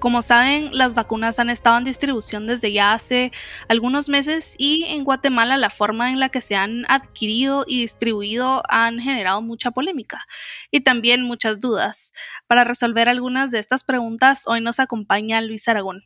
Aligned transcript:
Como 0.00 0.22
saben, 0.22 0.70
las 0.72 0.94
vacunas 0.94 1.38
han 1.38 1.50
estado 1.50 1.76
en 1.76 1.84
distribución 1.84 2.46
desde 2.46 2.72
ya 2.72 2.94
hace 2.94 3.32
algunos 3.68 4.08
meses 4.08 4.54
y 4.56 4.84
en 4.84 5.04
Guatemala 5.04 5.58
la 5.58 5.68
forma 5.68 6.10
en 6.10 6.18
la 6.18 6.30
que 6.30 6.40
se 6.40 6.56
han 6.56 6.86
adquirido 6.88 7.66
y 7.68 7.82
distribuido 7.82 8.62
han 8.70 8.98
generado 8.98 9.42
mucha 9.42 9.72
polémica 9.72 10.24
y 10.70 10.80
también 10.80 11.22
muchas 11.22 11.60
dudas. 11.60 12.14
Para 12.46 12.64
resolver 12.64 13.10
algunas 13.10 13.50
de 13.50 13.58
estas 13.58 13.84
preguntas, 13.84 14.44
hoy 14.46 14.62
nos 14.62 14.80
acompaña 14.80 15.42
Luis 15.42 15.68
Aragón. 15.68 16.00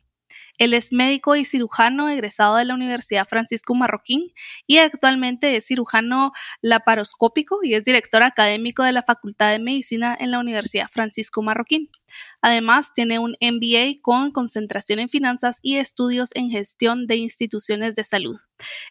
Él 0.57 0.73
es 0.73 0.93
médico 0.93 1.35
y 1.35 1.45
cirujano 1.45 2.09
egresado 2.09 2.55
de 2.55 2.65
la 2.65 2.73
Universidad 2.73 3.27
Francisco 3.27 3.75
Marroquín 3.75 4.33
y 4.67 4.77
actualmente 4.77 5.55
es 5.55 5.65
cirujano 5.67 6.31
laparoscópico 6.61 7.59
y 7.61 7.75
es 7.75 7.83
director 7.83 8.23
académico 8.23 8.83
de 8.83 8.93
la 8.93 9.03
Facultad 9.03 9.51
de 9.51 9.59
Medicina 9.59 10.15
en 10.19 10.31
la 10.31 10.39
Universidad 10.39 10.87
Francisco 10.89 11.41
Marroquín. 11.41 11.89
Además, 12.41 12.93
tiene 12.93 13.19
un 13.19 13.35
MBA 13.41 14.01
con 14.01 14.31
concentración 14.31 14.99
en 14.99 15.09
finanzas 15.09 15.59
y 15.61 15.77
estudios 15.77 16.29
en 16.35 16.49
gestión 16.49 17.07
de 17.07 17.15
instituciones 17.15 17.95
de 17.95 18.03
salud. 18.03 18.37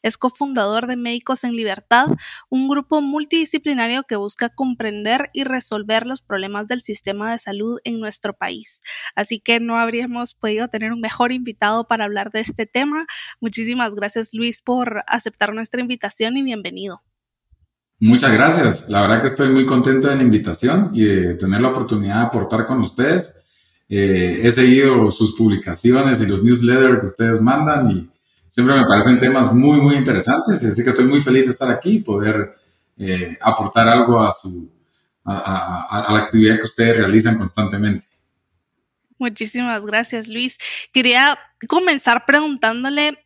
Es 0.03 0.19
cofundador 0.19 0.87
de 0.87 0.97
Médicos 0.97 1.45
en 1.45 1.53
Libertad, 1.53 2.09
un 2.51 2.69
grupo 2.69 3.01
multidisciplinario 3.01 4.05
que 4.05 4.17
busca 4.17 4.49
comprender 4.49 5.31
y 5.33 5.45
resolver 5.45 6.07
los 6.07 6.23
problemas 6.23 6.67
del 6.67 6.81
sistema 6.81 7.33
de 7.33 7.39
salud 7.39 7.79
en 7.85 8.01
nuestro 8.01 8.35
país. 8.35 8.83
Así 9.15 9.41
que 9.41 9.61
no 9.61 9.79
habríamos 9.79 10.35
podido 10.35 10.69
tener 10.69 10.93
un 10.93 11.01
mejor 11.01 11.33
invitado 11.33 11.87
para 11.87 12.05
hablar 12.05 12.31
de 12.31 12.41
este 12.41 12.67
tema. 12.67 13.07
Muchísimas 13.41 13.95
gracias 13.95 14.35
Luis 14.35 14.63
por 14.63 15.05
aceptar 15.07 15.55
nuestra 15.55 15.81
invitación 15.81 16.37
y 16.37 16.43
bienvenido. 16.43 17.03
Muchas 18.05 18.35
gracias. 18.35 18.89
La 18.91 19.01
verdad 19.01 19.23
que 19.23 19.29
estoy 19.29 19.49
muy 19.49 19.65
contento 19.65 20.09
de 20.09 20.17
la 20.17 20.23
invitación 20.23 20.91
y 20.93 21.05
de 21.05 21.35
tener 21.37 21.63
la 21.63 21.69
oportunidad 21.69 22.17
de 22.17 22.27
aportar 22.27 22.67
con 22.67 22.83
ustedes. 22.83 23.35
Eh, 23.89 24.41
he 24.43 24.51
seguido 24.51 25.11
sus 25.11 25.35
publicaciones 25.35 26.21
y 26.21 26.27
los 26.27 26.43
newsletters 26.43 27.01
que 27.01 27.07
ustedes 27.07 27.41
mandan 27.41 27.91
y 27.91 28.11
siempre 28.47 28.77
me 28.77 28.85
parecen 28.85 29.19
temas 29.19 29.55
muy, 29.55 29.81
muy 29.81 29.97
interesantes. 29.97 30.63
Así 30.63 30.85
que 30.85 30.91
estoy 30.91 31.07
muy 31.07 31.23
feliz 31.23 31.45
de 31.45 31.53
estar 31.53 31.71
aquí 31.71 31.93
y 31.93 32.01
poder 32.01 32.53
eh, 32.99 33.39
aportar 33.41 33.89
algo 33.89 34.21
a, 34.23 34.31
su, 34.31 34.71
a 35.25 36.07
la 36.11 36.19
actividad 36.19 36.59
que 36.59 36.65
ustedes 36.65 36.99
realizan 36.99 37.39
constantemente. 37.39 38.07
Muchísimas 39.17 39.83
gracias, 39.87 40.29
Luis. 40.29 40.59
Quería 40.93 41.39
comenzar 41.67 42.27
preguntándole 42.27 43.24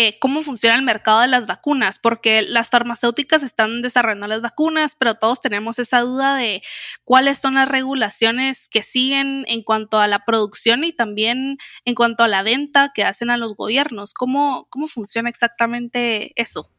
eh, 0.00 0.16
cómo 0.20 0.42
funciona 0.42 0.76
el 0.76 0.82
mercado 0.82 1.22
de 1.22 1.26
las 1.26 1.48
vacunas, 1.48 1.98
porque 1.98 2.42
las 2.42 2.70
farmacéuticas 2.70 3.42
están 3.42 3.82
desarrollando 3.82 4.28
las 4.28 4.40
vacunas, 4.40 4.94
pero 4.96 5.16
todos 5.16 5.40
tenemos 5.40 5.80
esa 5.80 6.02
duda 6.02 6.36
de 6.36 6.62
cuáles 7.02 7.38
son 7.38 7.54
las 7.54 7.68
regulaciones 7.68 8.68
que 8.68 8.84
siguen 8.84 9.44
en 9.48 9.64
cuanto 9.64 9.98
a 9.98 10.06
la 10.06 10.24
producción 10.24 10.84
y 10.84 10.92
también 10.92 11.58
en 11.84 11.96
cuanto 11.96 12.22
a 12.22 12.28
la 12.28 12.44
venta 12.44 12.92
que 12.94 13.02
hacen 13.02 13.28
a 13.28 13.36
los 13.36 13.56
gobiernos. 13.56 14.14
¿Cómo, 14.14 14.68
cómo 14.70 14.86
funciona 14.86 15.30
exactamente 15.30 16.30
eso? 16.40 16.70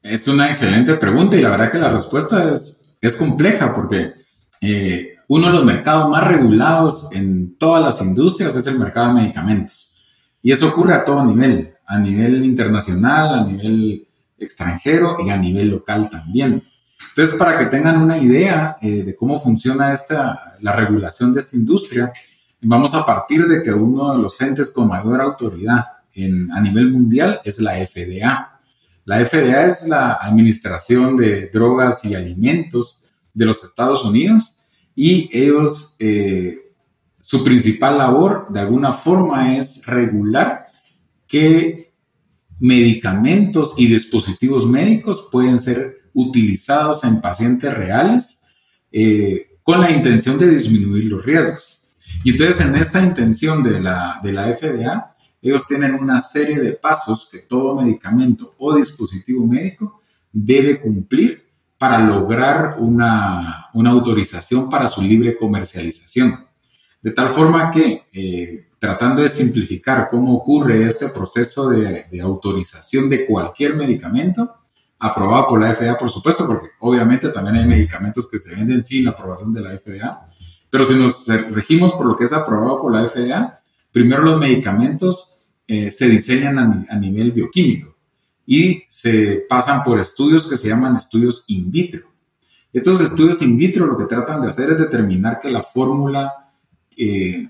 Es 0.00 0.26
una 0.26 0.48
excelente 0.48 0.94
pregunta 0.94 1.36
y 1.36 1.42
la 1.42 1.50
verdad 1.50 1.70
que 1.70 1.78
la 1.78 1.90
respuesta 1.90 2.50
es, 2.50 2.96
es 3.02 3.14
compleja 3.14 3.74
porque 3.74 4.14
eh, 4.62 5.16
uno 5.28 5.48
de 5.48 5.52
los 5.52 5.64
mercados 5.66 6.08
más 6.08 6.26
regulados 6.26 7.08
en 7.12 7.58
todas 7.58 7.82
las 7.82 8.00
industrias 8.00 8.56
es 8.56 8.66
el 8.66 8.78
mercado 8.78 9.08
de 9.08 9.20
medicamentos. 9.20 9.92
Y 10.40 10.50
eso 10.50 10.68
ocurre 10.68 10.94
a 10.94 11.04
todo 11.04 11.22
nivel 11.26 11.74
a 11.88 11.98
nivel 11.98 12.44
internacional, 12.44 13.34
a 13.34 13.44
nivel 13.44 14.06
extranjero 14.38 15.16
y 15.24 15.30
a 15.30 15.36
nivel 15.36 15.70
local 15.70 16.08
también. 16.10 16.62
Entonces, 17.08 17.34
para 17.36 17.56
que 17.56 17.64
tengan 17.64 18.00
una 18.00 18.18
idea 18.18 18.76
eh, 18.80 19.02
de 19.02 19.16
cómo 19.16 19.38
funciona 19.40 19.92
esta, 19.92 20.56
la 20.60 20.72
regulación 20.72 21.32
de 21.32 21.40
esta 21.40 21.56
industria, 21.56 22.12
vamos 22.60 22.94
a 22.94 23.04
partir 23.06 23.46
de 23.46 23.62
que 23.62 23.72
uno 23.72 24.14
de 24.14 24.22
los 24.22 24.40
entes 24.40 24.70
con 24.70 24.86
mayor 24.86 25.20
autoridad 25.22 25.84
en, 26.12 26.52
a 26.52 26.60
nivel 26.60 26.92
mundial 26.92 27.40
es 27.42 27.58
la 27.58 27.74
FDA. 27.74 28.60
La 29.06 29.24
FDA 29.24 29.66
es 29.66 29.88
la 29.88 30.18
Administración 30.20 31.16
de 31.16 31.48
Drogas 31.48 32.04
y 32.04 32.14
Alimentos 32.14 33.02
de 33.32 33.46
los 33.46 33.64
Estados 33.64 34.04
Unidos 34.04 34.56
y 34.94 35.30
ellos, 35.32 35.96
eh, 35.98 36.72
su 37.18 37.42
principal 37.42 37.96
labor 37.96 38.48
de 38.50 38.60
alguna 38.60 38.92
forma 38.92 39.56
es 39.56 39.84
regular 39.86 40.67
qué 41.28 41.94
medicamentos 42.58 43.74
y 43.76 43.86
dispositivos 43.86 44.66
médicos 44.66 45.28
pueden 45.30 45.60
ser 45.60 46.10
utilizados 46.14 47.04
en 47.04 47.20
pacientes 47.20 47.72
reales 47.72 48.40
eh, 48.90 49.58
con 49.62 49.80
la 49.80 49.90
intención 49.90 50.38
de 50.38 50.50
disminuir 50.50 51.04
los 51.04 51.24
riesgos. 51.24 51.82
Y 52.24 52.30
entonces 52.30 52.60
en 52.66 52.74
esta 52.74 53.00
intención 53.00 53.62
de 53.62 53.80
la, 53.80 54.18
de 54.22 54.32
la 54.32 54.52
FDA, 54.52 55.12
ellos 55.40 55.66
tienen 55.66 55.94
una 55.94 56.20
serie 56.20 56.58
de 56.58 56.72
pasos 56.72 57.28
que 57.30 57.40
todo 57.40 57.76
medicamento 57.76 58.54
o 58.58 58.74
dispositivo 58.74 59.46
médico 59.46 60.00
debe 60.32 60.80
cumplir 60.80 61.46
para 61.76 62.00
lograr 62.00 62.76
una, 62.78 63.68
una 63.74 63.90
autorización 63.90 64.68
para 64.68 64.88
su 64.88 65.00
libre 65.00 65.36
comercialización. 65.36 66.46
De 67.00 67.12
tal 67.12 67.28
forma 67.28 67.70
que 67.70 68.06
eh, 68.12 68.67
tratando 68.78 69.22
de 69.22 69.28
simplificar 69.28 70.06
cómo 70.08 70.34
ocurre 70.34 70.86
este 70.86 71.08
proceso 71.08 71.68
de, 71.68 72.06
autorización 72.22 73.08
de 73.08 73.26
cualquier 73.26 73.74
medicamento, 73.74 74.56
aprobado 74.98 75.48
por 75.48 75.60
la 75.60 75.74
FDA, 75.74 75.96
por 75.96 76.10
supuesto, 76.10 76.46
porque 76.46 76.68
obviamente 76.80 77.28
también 77.30 77.56
hay 77.56 77.66
medicamentos 77.66 78.28
que 78.30 78.38
se 78.38 78.54
venden 78.54 78.82
sin 78.82 79.04
la 79.04 79.10
aprobación 79.10 79.52
de 79.52 79.62
la 79.62 79.76
FDA, 79.76 80.26
pero 80.70 80.84
si 80.84 80.94
nos 80.94 81.26
regimos 81.26 81.92
por 81.92 82.06
lo 82.06 82.16
que 82.16 82.24
es 82.24 82.32
aprobado 82.32 82.80
por 82.80 82.94
la 82.94 83.06
FDA, 83.06 83.58
primero 83.90 84.22
los 84.22 84.38
medicamentos 84.38 85.32
eh, 85.66 85.90
se 85.90 86.08
diseñan 86.08 86.86
a, 86.88 86.96
nivel 86.96 87.32
bioquímico 87.32 87.96
y 88.46 88.84
se 88.88 89.44
pasan 89.48 89.82
por 89.82 89.98
estudios 89.98 90.46
que 90.46 90.56
se 90.56 90.68
llaman 90.68 90.96
estudios 90.96 91.44
in 91.48 91.70
vitro. 91.70 92.08
Estos 92.72 93.00
estudios 93.00 93.42
in 93.42 93.56
vitro 93.56 93.86
lo 93.86 93.96
que 93.96 94.04
tratan 94.04 94.42
de 94.42 94.48
hacer 94.48 94.70
es 94.70 94.78
determinar 94.78 95.40
que 95.40 95.50
la 95.50 95.62
fórmula 95.62 96.32
eh, 96.96 97.48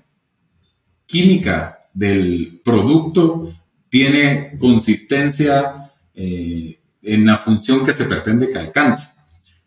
química 1.09 1.87
del 1.91 2.61
producto 2.63 3.51
tiene 3.89 4.55
consistencia 4.59 5.91
eh, 6.13 6.79
en 7.01 7.25
la 7.25 7.35
función 7.35 7.83
que 7.83 7.93
se 7.93 8.05
pretende 8.05 8.49
que 8.49 8.59
alcance. 8.59 9.09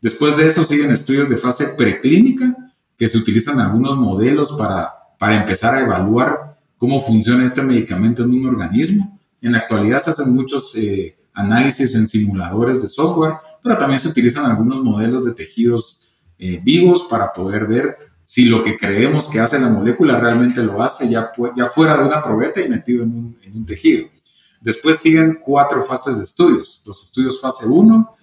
Después 0.00 0.36
de 0.36 0.46
eso 0.46 0.64
siguen 0.64 0.92
estudios 0.92 1.28
de 1.28 1.36
fase 1.36 1.68
preclínica, 1.68 2.56
que 2.96 3.08
se 3.08 3.18
utilizan 3.18 3.58
algunos 3.58 3.96
modelos 3.96 4.52
para, 4.52 4.92
para 5.18 5.40
empezar 5.40 5.74
a 5.74 5.80
evaluar 5.80 6.58
cómo 6.76 7.00
funciona 7.00 7.44
este 7.44 7.62
medicamento 7.62 8.22
en 8.22 8.30
un 8.30 8.46
organismo. 8.46 9.18
En 9.40 9.52
la 9.52 9.58
actualidad 9.58 9.98
se 9.98 10.10
hacen 10.10 10.32
muchos 10.32 10.76
eh, 10.76 11.16
análisis 11.32 11.96
en 11.96 12.06
simuladores 12.06 12.80
de 12.80 12.88
software, 12.88 13.34
pero 13.60 13.76
también 13.76 13.98
se 13.98 14.08
utilizan 14.08 14.46
algunos 14.46 14.82
modelos 14.84 15.24
de 15.24 15.32
tejidos 15.32 16.00
eh, 16.38 16.60
vivos 16.62 17.06
para 17.10 17.32
poder 17.32 17.66
ver 17.66 17.96
si 18.32 18.46
lo 18.46 18.62
que 18.62 18.78
creemos 18.78 19.28
que 19.28 19.40
hace 19.40 19.60
la 19.60 19.68
molécula 19.68 20.18
realmente 20.18 20.62
lo 20.62 20.82
hace 20.82 21.06
ya, 21.06 21.32
ya 21.54 21.66
fuera 21.66 21.98
de 21.98 22.04
una 22.04 22.22
probeta 22.22 22.62
y 22.62 22.68
metido 22.70 23.04
en 23.04 23.10
un, 23.10 23.38
en 23.42 23.58
un 23.58 23.66
tejido. 23.66 24.08
Después 24.58 24.96
siguen 24.96 25.38
cuatro 25.38 25.82
fases 25.82 26.16
de 26.16 26.24
estudios. 26.24 26.82
Los 26.86 27.02
estudios 27.02 27.38
fase 27.38 27.66
1 27.66 28.14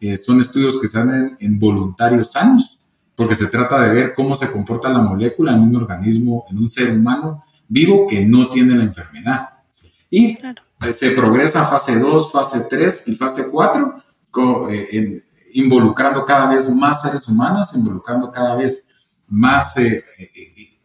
eh, 0.00 0.18
son 0.18 0.38
estudios 0.42 0.78
que 0.78 0.86
se 0.86 0.98
hacen 0.98 1.38
en 1.40 1.58
voluntarios 1.58 2.32
sanos, 2.32 2.78
porque 3.16 3.34
se 3.34 3.46
trata 3.46 3.80
de 3.80 3.88
ver 3.88 4.12
cómo 4.12 4.34
se 4.34 4.52
comporta 4.52 4.90
la 4.90 5.00
molécula 5.00 5.54
en 5.54 5.62
un 5.62 5.76
organismo, 5.76 6.44
en 6.50 6.58
un 6.58 6.68
ser 6.68 6.90
humano 6.90 7.42
vivo 7.66 8.06
que 8.06 8.22
no 8.22 8.50
tiene 8.50 8.74
la 8.74 8.84
enfermedad. 8.84 9.48
Y 10.10 10.36
eh, 10.82 10.92
se 10.92 11.12
progresa 11.12 11.62
a 11.62 11.70
fase 11.70 11.98
2, 11.98 12.30
fase 12.30 12.66
3 12.68 13.04
y 13.06 13.14
fase 13.14 13.48
4, 13.50 13.94
eh, 14.68 15.22
involucrando 15.54 16.22
cada 16.22 16.48
vez 16.48 16.70
más 16.70 17.00
seres 17.00 17.26
humanos, 17.28 17.74
involucrando 17.74 18.30
cada 18.30 18.56
vez 18.56 18.88
más 19.28 19.76
eh, 19.76 20.04
eh, 20.18 20.78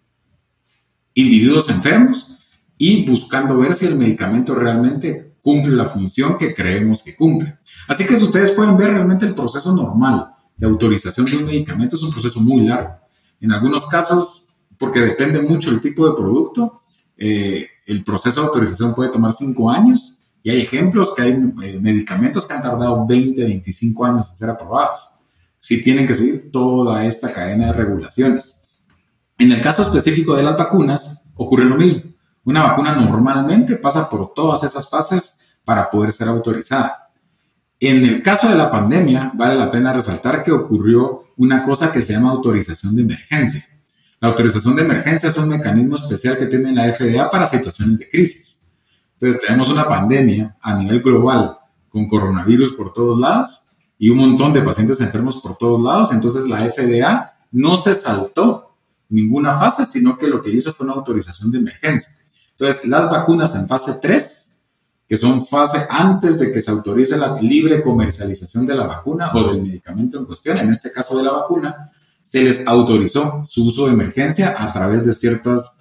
individuos 1.13 1.69
enfermos 1.69 2.37
y 2.77 3.05
buscando 3.05 3.57
ver 3.57 3.73
si 3.73 3.85
el 3.85 3.95
medicamento 3.95 4.55
realmente 4.55 5.35
cumple 5.41 5.75
la 5.75 5.85
función 5.85 6.37
que 6.37 6.53
creemos 6.53 7.03
que 7.03 7.15
cumple. 7.15 7.57
Así 7.87 8.05
que 8.05 8.15
si 8.15 8.23
ustedes 8.23 8.51
pueden 8.51 8.77
ver 8.77 8.91
realmente 8.91 9.25
el 9.25 9.35
proceso 9.35 9.75
normal 9.75 10.31
de 10.55 10.67
autorización 10.67 11.25
de 11.25 11.37
un 11.37 11.45
medicamento 11.45 11.95
es 11.95 12.03
un 12.03 12.11
proceso 12.11 12.41
muy 12.41 12.65
largo. 12.65 12.95
En 13.39 13.51
algunos 13.51 13.85
casos, 13.85 14.45
porque 14.77 14.99
depende 14.99 15.41
mucho 15.41 15.71
del 15.71 15.79
tipo 15.79 16.07
de 16.07 16.15
producto, 16.15 16.73
eh, 17.17 17.67
el 17.85 18.03
proceso 18.03 18.41
de 18.41 18.47
autorización 18.47 18.93
puede 18.93 19.09
tomar 19.09 19.33
cinco 19.33 19.69
años 19.69 20.15
Y 20.41 20.51
hay 20.51 20.61
ejemplos 20.61 21.13
que 21.13 21.21
hay 21.21 21.31
eh, 21.31 21.79
medicamentos 21.81 22.45
que 22.45 22.53
han 22.53 22.61
tardado 22.61 23.05
20, 23.05 23.43
25 23.43 24.05
años 24.05 24.29
en 24.29 24.37
ser 24.37 24.49
aprobados. 24.49 25.09
Sí 25.59 25.81
tienen 25.81 26.05
que 26.05 26.15
seguir 26.15 26.51
toda 26.51 27.05
esta 27.05 27.33
cadena 27.33 27.67
de 27.67 27.73
regulaciones. 27.73 28.59
En 29.37 29.51
el 29.51 29.61
caso 29.61 29.83
específico 29.83 30.35
de 30.35 30.43
las 30.43 30.57
vacunas, 30.57 31.21
ocurre 31.35 31.65
lo 31.65 31.75
mismo. 31.75 32.03
Una 32.43 32.63
vacuna 32.63 32.95
normalmente 32.95 33.75
pasa 33.75 34.09
por 34.09 34.33
todas 34.33 34.63
esas 34.63 34.89
fases 34.89 35.35
para 35.63 35.89
poder 35.89 36.11
ser 36.11 36.27
autorizada. 36.27 37.09
En 37.79 38.03
el 38.03 38.21
caso 38.21 38.49
de 38.49 38.55
la 38.55 38.69
pandemia, 38.69 39.31
vale 39.35 39.55
la 39.55 39.71
pena 39.71 39.93
resaltar 39.93 40.43
que 40.43 40.51
ocurrió 40.51 41.33
una 41.37 41.63
cosa 41.63 41.91
que 41.91 42.01
se 42.01 42.13
llama 42.13 42.31
autorización 42.31 42.95
de 42.95 43.03
emergencia. 43.03 43.65
La 44.19 44.27
autorización 44.27 44.75
de 44.75 44.81
emergencia 44.81 45.29
es 45.29 45.37
un 45.37 45.47
mecanismo 45.47 45.95
especial 45.95 46.35
que 46.35 46.47
tiene 46.47 46.73
la 46.73 46.91
FDA 46.91 47.29
para 47.29 47.47
situaciones 47.47 47.99
de 47.99 48.09
crisis. 48.09 48.59
Entonces, 49.13 49.41
tenemos 49.41 49.69
una 49.69 49.87
pandemia 49.87 50.57
a 50.61 50.73
nivel 50.73 51.01
global 51.01 51.57
con 51.87 52.07
coronavirus 52.07 52.73
por 52.73 52.91
todos 52.91 53.17
lados 53.17 53.65
y 53.99 54.09
un 54.09 54.17
montón 54.17 54.51
de 54.53 54.63
pacientes 54.63 54.99
enfermos 55.01 55.37
por 55.37 55.57
todos 55.57 55.79
lados. 55.79 56.11
Entonces, 56.11 56.47
la 56.47 56.67
FDA 56.67 57.29
no 57.51 57.77
se 57.77 57.93
saltó 57.93 58.75
ninguna 59.09 59.55
fase, 59.59 59.85
sino 59.85 60.17
que 60.17 60.27
lo 60.27 60.41
que 60.41 60.49
hizo 60.49 60.73
fue 60.73 60.85
una 60.85 60.95
autorización 60.95 61.51
de 61.51 61.59
emergencia. 61.59 62.15
Entonces, 62.51 62.85
las 62.85 63.09
vacunas 63.11 63.53
en 63.55 63.67
fase 63.67 63.99
3 64.01 64.47
que 65.09 65.17
son 65.17 65.43
fase 65.43 65.87
antes 65.89 66.37
de 66.37 66.51
que 66.51 66.61
se 66.61 66.69
autorice 66.69 67.17
la 67.17 67.41
libre 67.41 67.81
comercialización 67.81 68.67
de 68.67 68.75
la 68.75 68.85
vacuna 68.85 69.31
o 69.33 69.43
del 69.43 69.59
medicamento 69.59 70.19
en 70.19 70.25
cuestión, 70.25 70.59
en 70.59 70.69
este 70.69 70.91
caso 70.91 71.17
de 71.17 71.23
la 71.23 71.31
vacuna, 71.31 71.89
se 72.21 72.43
les 72.43 72.67
autorizó 72.67 73.43
su 73.47 73.65
uso 73.65 73.87
de 73.87 73.93
emergencia 73.93 74.53
a 74.55 74.71
través 74.71 75.03
de 75.03 75.13
ciertos 75.13 75.71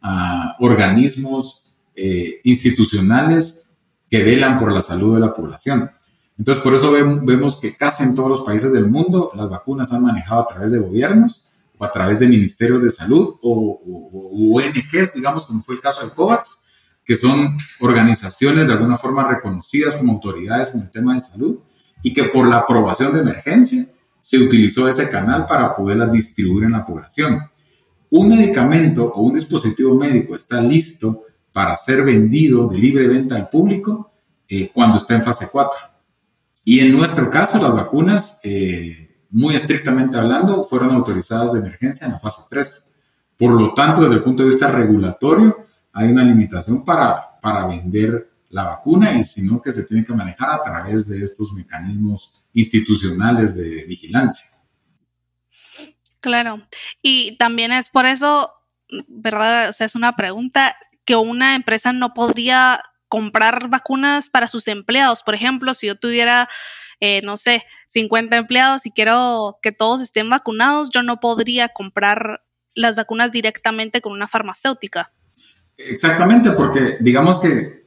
ah, 0.00 0.56
organismos 0.60 1.70
eh, 1.94 2.40
institucionales 2.44 3.66
que 4.08 4.22
velan 4.22 4.56
por 4.56 4.72
la 4.72 4.80
salud 4.80 5.16
de 5.16 5.20
la 5.20 5.34
población. 5.34 5.90
Entonces, 6.38 6.62
por 6.62 6.74
eso 6.74 6.92
vemos 6.92 7.56
que 7.56 7.74
casi 7.74 8.04
en 8.04 8.14
todos 8.14 8.28
los 8.28 8.40
países 8.42 8.72
del 8.72 8.88
mundo 8.88 9.32
las 9.34 9.48
vacunas 9.48 9.92
han 9.92 10.02
manejado 10.02 10.42
a 10.42 10.46
través 10.46 10.70
de 10.70 10.78
gobiernos 10.78 11.44
o 11.76 11.84
a 11.84 11.90
través 11.90 12.20
de 12.20 12.28
ministerios 12.28 12.82
de 12.82 12.90
salud 12.90 13.34
o, 13.42 13.80
o 13.82 14.56
ONGs, 14.56 15.14
digamos, 15.14 15.46
como 15.46 15.60
fue 15.60 15.74
el 15.74 15.80
caso 15.80 16.04
de 16.04 16.12
COVAX, 16.12 16.60
que 17.04 17.16
son 17.16 17.56
organizaciones 17.80 18.68
de 18.68 18.74
alguna 18.74 18.94
forma 18.94 19.26
reconocidas 19.26 19.96
como 19.96 20.12
autoridades 20.12 20.74
en 20.74 20.82
el 20.82 20.90
tema 20.90 21.14
de 21.14 21.20
salud 21.20 21.58
y 22.02 22.12
que 22.12 22.24
por 22.24 22.46
la 22.46 22.58
aprobación 22.58 23.12
de 23.14 23.20
emergencia 23.20 23.88
se 24.20 24.38
utilizó 24.38 24.86
ese 24.88 25.08
canal 25.08 25.46
para 25.46 25.74
poderlas 25.74 26.12
distribuir 26.12 26.64
en 26.64 26.72
la 26.72 26.84
población. 26.84 27.40
Un 28.10 28.28
medicamento 28.28 29.10
o 29.12 29.22
un 29.22 29.34
dispositivo 29.34 29.94
médico 29.94 30.34
está 30.34 30.60
listo 30.60 31.22
para 31.52 31.76
ser 31.76 32.04
vendido 32.04 32.68
de 32.68 32.78
libre 32.78 33.08
venta 33.08 33.34
al 33.34 33.48
público 33.48 34.12
eh, 34.46 34.70
cuando 34.72 34.98
está 34.98 35.14
en 35.14 35.24
fase 35.24 35.48
4. 35.50 35.97
Y 36.68 36.80
en 36.80 36.92
nuestro 36.92 37.30
caso, 37.30 37.62
las 37.62 37.72
vacunas, 37.72 38.40
eh, 38.42 39.24
muy 39.30 39.56
estrictamente 39.56 40.18
hablando, 40.18 40.62
fueron 40.64 40.90
autorizadas 40.90 41.54
de 41.54 41.60
emergencia 41.60 42.04
en 42.04 42.12
la 42.12 42.18
fase 42.18 42.42
3. 42.46 42.84
Por 43.38 43.58
lo 43.58 43.72
tanto, 43.72 44.02
desde 44.02 44.16
el 44.16 44.20
punto 44.20 44.42
de 44.42 44.50
vista 44.50 44.70
regulatorio, 44.70 45.66
hay 45.94 46.08
una 46.08 46.22
limitación 46.22 46.84
para, 46.84 47.40
para 47.40 47.66
vender 47.66 48.30
la 48.50 48.64
vacuna 48.64 49.18
y 49.18 49.24
sino 49.24 49.62
que 49.62 49.72
se 49.72 49.84
tiene 49.84 50.04
que 50.04 50.12
manejar 50.12 50.50
a 50.50 50.62
través 50.62 51.08
de 51.08 51.22
estos 51.22 51.54
mecanismos 51.54 52.34
institucionales 52.52 53.56
de 53.56 53.84
vigilancia. 53.84 54.50
Claro, 56.20 56.68
y 57.00 57.38
también 57.38 57.72
es 57.72 57.88
por 57.88 58.04
eso, 58.04 58.52
¿verdad? 59.08 59.70
O 59.70 59.72
sea, 59.72 59.86
es 59.86 59.94
una 59.94 60.16
pregunta 60.16 60.76
que 61.06 61.16
una 61.16 61.54
empresa 61.54 61.94
no 61.94 62.12
podría 62.12 62.82
comprar 63.08 63.68
vacunas 63.68 64.28
para 64.28 64.48
sus 64.48 64.68
empleados. 64.68 65.22
Por 65.22 65.34
ejemplo, 65.34 65.74
si 65.74 65.86
yo 65.86 65.96
tuviera, 65.96 66.48
eh, 67.00 67.22
no 67.22 67.36
sé, 67.36 67.64
50 67.88 68.36
empleados 68.36 68.86
y 68.86 68.90
quiero 68.90 69.58
que 69.62 69.72
todos 69.72 70.00
estén 70.00 70.30
vacunados, 70.30 70.90
yo 70.90 71.02
no 71.02 71.20
podría 71.20 71.68
comprar 71.68 72.42
las 72.74 72.96
vacunas 72.96 73.32
directamente 73.32 74.00
con 74.00 74.12
una 74.12 74.28
farmacéutica. 74.28 75.12
Exactamente, 75.76 76.50
porque 76.52 76.96
digamos 77.00 77.38
que 77.38 77.78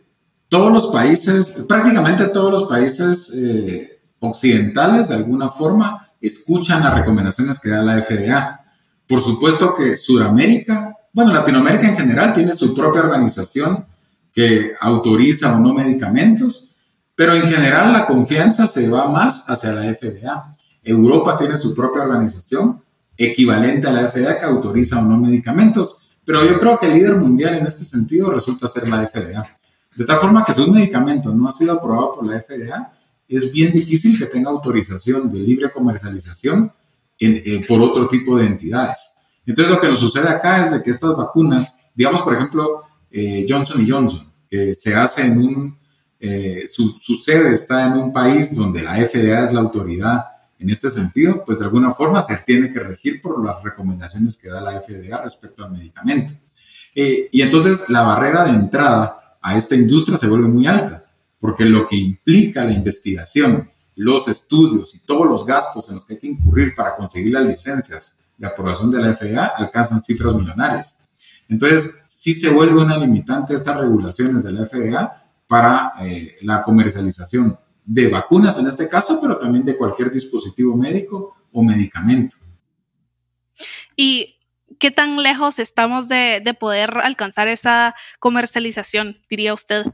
todos 0.50 0.72
los 0.72 0.88
países, 0.88 1.52
prácticamente 1.68 2.28
todos 2.28 2.52
los 2.52 2.64
países 2.64 3.32
eh, 3.36 4.02
occidentales, 4.20 5.08
de 5.08 5.16
alguna 5.16 5.48
forma, 5.48 6.14
escuchan 6.20 6.84
las 6.84 6.94
recomendaciones 6.94 7.60
que 7.60 7.70
da 7.70 7.82
la 7.82 8.02
FDA. 8.02 8.64
Por 9.08 9.22
supuesto 9.22 9.74
que 9.74 9.96
Sudamérica, 9.96 10.96
bueno, 11.14 11.34
Latinoamérica 11.34 11.88
en 11.88 11.98
general 11.98 12.34
tiene 12.34 12.54
su 12.54 12.74
propia 12.74 13.02
organización 13.02 13.86
que 14.32 14.72
autoriza 14.80 15.56
o 15.56 15.60
no 15.60 15.74
medicamentos, 15.74 16.70
pero 17.16 17.34
en 17.34 17.44
general 17.44 17.92
la 17.92 18.08
confianza 18.08 18.68
se 18.68 18.90
va 18.90 19.10
más 19.10 19.46
hacia 19.48 19.74
la 19.74 19.94
FDA. 19.94 20.52
Europa 20.84 21.38
tiene 21.38 21.58
su 21.58 21.74
propia 21.74 22.04
organización 22.04 22.82
equivalente 23.18 23.88
a 23.88 23.92
la 23.92 24.08
FDA 24.08 24.38
que 24.38 24.46
autoriza 24.46 25.00
o 25.00 25.04
no 25.04 25.18
medicamentos. 25.18 26.00
Pero 26.24 26.46
yo 26.46 26.58
creo 26.58 26.78
que 26.78 26.88
el 26.88 26.94
líder 26.94 27.16
mundial 27.16 27.56
en 27.56 27.66
este 27.66 27.84
sentido 27.84 28.32
resulta 28.32 28.68
ser 28.68 28.88
la 28.88 29.06
FDA. 29.08 29.56
De 29.96 30.06
tal 30.06 30.20
forma 30.20 30.44
que 30.46 30.54
si 30.54 30.62
un 30.62 30.72
medicamento 30.72 31.34
no 31.34 31.48
ha 31.48 31.52
sido 31.52 31.74
aprobado 31.74 32.14
por 32.14 32.26
la 32.26 32.42
FDA, 32.42 32.94
es 33.28 33.52
bien 33.52 33.72
difícil 33.72 34.18
que 34.18 34.28
tenga 34.28 34.50
autorización 34.50 35.30
de 35.30 35.40
libre 35.40 35.72
comercialización 35.72 36.72
eh, 37.20 37.66
por 37.68 37.82
otro 37.82 38.08
tipo 38.08 38.38
de 38.38 38.46
entidades. 38.46 39.14
Entonces 39.46 39.74
lo 39.74 39.80
que 39.80 39.88
nos 39.88 40.00
sucede 40.00 40.30
acá 40.30 40.64
es 40.64 40.72
de 40.72 40.82
que 40.82 40.92
estas 40.92 41.16
vacunas, 41.16 41.76
digamos 41.94 42.22
por 42.22 42.36
ejemplo 42.36 42.84
eh, 43.12 43.46
Johnson 43.48 43.86
Johnson, 43.88 44.32
que 44.50 44.74
se 44.74 44.96
hace 44.96 45.24
en 45.24 45.38
un, 45.40 45.78
eh, 46.20 46.66
su, 46.68 46.94
sede 47.24 47.54
está 47.54 47.86
en 47.86 47.94
un 47.94 48.14
país 48.14 48.56
donde 48.56 48.82
la 48.82 48.96
FDA 48.96 49.44
es 49.44 49.54
la 49.54 49.62
autoridad 49.62 50.26
en 50.60 50.70
este 50.70 50.90
sentido, 50.90 51.44
pues 51.44 51.60
de 51.60 51.66
alguna 51.66 51.92
forma 51.92 52.22
se 52.22 52.38
tiene 52.38 52.70
que 52.70 52.80
regir 52.80 53.20
por 53.20 53.44
las 53.44 53.64
recomendaciones 53.64 54.38
que 54.38 54.50
da 54.50 54.62
la 54.62 54.80
FDA 54.80 55.22
respecto 55.22 55.66
al 55.66 55.72
medicamento. 55.72 56.34
Eh, 56.94 57.30
y 57.32 57.42
entonces 57.42 57.90
la 57.90 58.04
barrera 58.04 58.44
de 58.44 58.52
entrada 58.52 59.38
a 59.42 59.58
esta 59.58 59.76
industria 59.76 60.18
se 60.18 60.28
vuelve 60.28 60.48
muy 60.48 60.68
alta, 60.68 61.06
porque 61.40 61.66
lo 61.66 61.86
que 61.88 61.96
implica 61.96 62.64
la 62.64 62.74
investigación, 62.74 63.70
los 63.96 64.28
estudios 64.28 64.94
y 64.94 65.00
todos 65.00 65.28
los 65.28 65.46
gastos 65.46 65.90
en 65.90 65.96
los 65.96 66.06
que 66.06 66.14
hay 66.14 66.20
que 66.20 66.28
incurrir 66.28 66.76
para 66.76 66.96
conseguir 66.96 67.34
las 67.34 67.46
licencias 67.46 68.18
de 68.38 68.48
aprobación 68.48 68.92
de 68.92 69.02
la 69.02 69.14
FDA 69.14 69.46
alcanzan 69.46 70.00
cifras 70.00 70.36
millonarias. 70.36 70.98
Entonces, 71.52 71.98
sí 72.08 72.34
se 72.34 72.50
vuelve 72.50 72.82
una 72.82 72.98
limitante 72.98 73.54
estas 73.54 73.78
regulaciones 73.78 74.46
de 74.46 74.54
la 74.54 74.66
FDA 74.66 75.26
para 75.46 75.92
eh, 76.00 76.38
la 76.44 76.64
comercialización 76.64 77.60
de 77.84 78.08
vacunas 78.08 78.58
en 78.58 78.68
este 78.68 78.88
caso, 78.88 79.20
pero 79.22 79.38
también 79.38 79.66
de 79.66 79.76
cualquier 79.76 80.10
dispositivo 80.10 80.78
médico 80.78 81.36
o 81.52 81.62
medicamento. 81.62 82.38
¿Y 83.98 84.38
qué 84.80 84.92
tan 84.92 85.22
lejos 85.22 85.60
estamos 85.60 86.08
de, 86.08 86.42
poder 86.58 87.00
alcanzar 87.04 87.50
esa 87.50 87.96
comercialización, 88.20 89.18
diría 89.30 89.54
usted? 89.54 89.86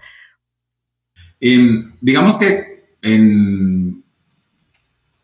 digamos 1.39 2.37
que 2.37 2.97
en, 3.01 4.03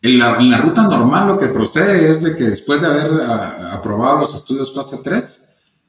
en, 0.02 0.20
la, 0.20 0.58
ruta 0.58 0.84
normal 0.84 1.28
lo 1.28 1.38
que 1.38 1.48
procede 1.48 2.10
es 2.10 2.22
de 2.24 2.36
que 2.36 2.44
después 2.46 2.82
de 2.82 2.88
haber 2.88 3.22
ah, 3.22 3.74
aprobado 3.74 4.20
los 4.20 4.36
estudios 4.36 4.76
fase 4.76 4.98
3, 5.04 5.44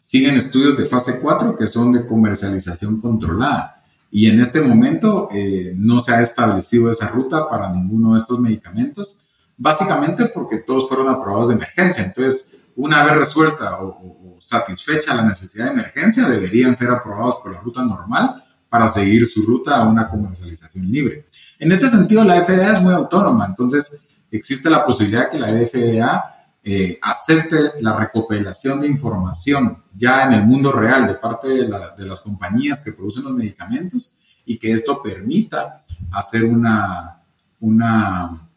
siguen 0.04 0.36
estudios 0.36 0.76
de 0.76 0.84
fase 0.84 1.18
4 1.18 1.56
que 1.56 1.66
son 1.66 1.90
de 1.90 2.04
comercialización 2.04 3.00
controlada. 3.00 3.82
Y 4.10 4.26
en 4.26 4.38
este 4.38 4.60
momento 4.60 5.28
eh, 5.32 5.72
no 5.76 5.98
se 5.98 6.12
ha 6.12 6.20
establecido 6.20 6.90
esa 6.90 7.08
ruta 7.08 7.48
para 7.48 7.72
ninguno 7.72 8.12
de 8.12 8.18
estos 8.18 8.38
medicamentos, 8.38 9.16
básicamente 9.56 10.26
porque 10.26 10.58
todos 10.58 10.88
fueron 10.88 11.08
aprobados 11.08 11.48
de 11.48 11.54
emergencia. 11.54 12.04
Entonces, 12.04 12.50
una 12.76 13.02
vez 13.02 13.16
resuelta 13.16 13.78
o, 13.80 14.36
satisfecha 14.40 15.14
la 15.14 15.22
necesidad 15.22 15.64
de 15.64 15.70
emergencia, 15.70 16.28
deberían 16.28 16.76
ser 16.76 16.90
aprobados 16.90 17.36
por 17.36 17.54
la 17.54 17.60
ruta 17.60 17.82
normal 17.82 18.44
para 18.68 18.86
seguir 18.86 19.24
su 19.24 19.42
ruta 19.46 19.76
a 19.76 19.88
una 19.88 20.06
comercialización 20.06 20.92
libre. 20.92 21.24
En 21.58 21.72
este 21.72 21.88
sentido, 21.88 22.24
la 22.24 22.44
FDA 22.44 22.72
es 22.72 22.82
muy 22.82 22.92
autónoma, 22.92 23.46
entonces 23.46 24.02
existe 24.30 24.68
la 24.68 24.84
posibilidad 24.84 25.30
que 25.30 25.38
la 25.38 25.46
FDA 25.46 26.33
eh, 26.66 26.98
acepte 27.02 27.72
la 27.82 27.94
recopilación 27.94 28.80
de 28.80 28.88
información 28.88 29.84
ya 29.94 30.24
en 30.24 30.32
el 30.32 30.44
mundo 30.44 30.72
real 30.72 31.06
de 31.06 31.14
parte 31.14 31.48
de, 31.48 31.68
las 32.06 32.20
compañías 32.22 32.80
que 32.80 32.92
producen 32.92 33.24
los 33.24 33.34
medicamentos 33.34 34.14
y 34.46 34.58
que 34.58 34.72
esto 34.72 35.02
permita 35.02 35.74
hacer 36.10 36.44
una, 36.46 37.20
una, 37.60 38.48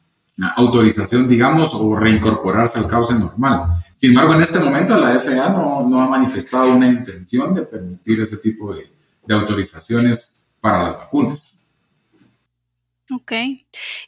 autorización, 0.56 1.28
digamos, 1.28 1.74
o 1.74 1.96
reincorporarse 1.96 2.80
al 2.80 2.88
cauce 2.88 3.14
normal. 3.14 3.74
Sin 3.94 4.12
embargo, 4.12 4.36
en 4.36 4.42
este 4.42 4.60
momento 4.60 4.96
la 4.98 5.20
FDA 5.20 5.50
no, 5.50 5.90
no 5.90 6.00
ha 6.00 6.08
manifestado 6.08 6.76
una 6.76 6.88
intención 6.88 7.54
de 7.54 7.64
permitir 7.64 8.22
ese 8.22 8.38
tipo 8.38 8.74
de, 8.74 8.90
de 9.26 9.36
autorizaciones 9.36 10.34
para 10.62 10.84
las 10.84 10.94
vacunas. 10.94 11.57
Ok. 13.10 13.32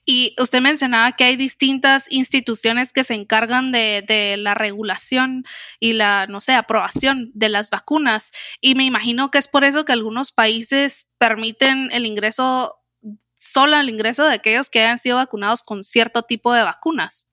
Y 0.05 0.35
usted 0.39 0.61
mencionaba 0.61 1.13
que 1.13 1.23
hay 1.23 1.37
distintas 1.37 2.05
instituciones 2.09 2.91
que 2.91 3.05
se 3.05 3.13
encargan 3.13 3.71
de, 3.71 4.03
de, 4.05 4.35
la 4.35 4.55
regulación 4.55 5.45
y 5.79 5.93
la, 5.93 6.27
no 6.27 6.41
sé, 6.41 6.53
aprobación 6.53 7.31
de 7.33 7.47
las 7.47 7.69
vacunas. 7.69 8.31
Y 8.59 8.75
me 8.75 8.85
imagino 8.85 9.31
que 9.31 9.37
es 9.37 9.47
por 9.47 9.63
eso 9.63 9.85
que 9.85 9.93
algunos 9.93 10.33
países 10.33 11.07
permiten 11.17 11.89
el 11.93 12.05
ingreso, 12.05 12.75
solo 13.35 13.77
el 13.77 13.89
ingreso 13.89 14.25
de 14.25 14.33
aquellos 14.33 14.69
que 14.69 14.81
hayan 14.81 14.97
sido 14.97 15.15
vacunados 15.15 15.63
con 15.63 15.85
cierto 15.85 16.23
tipo 16.23 16.51
de 16.51 16.63
vacunas. 16.63 17.25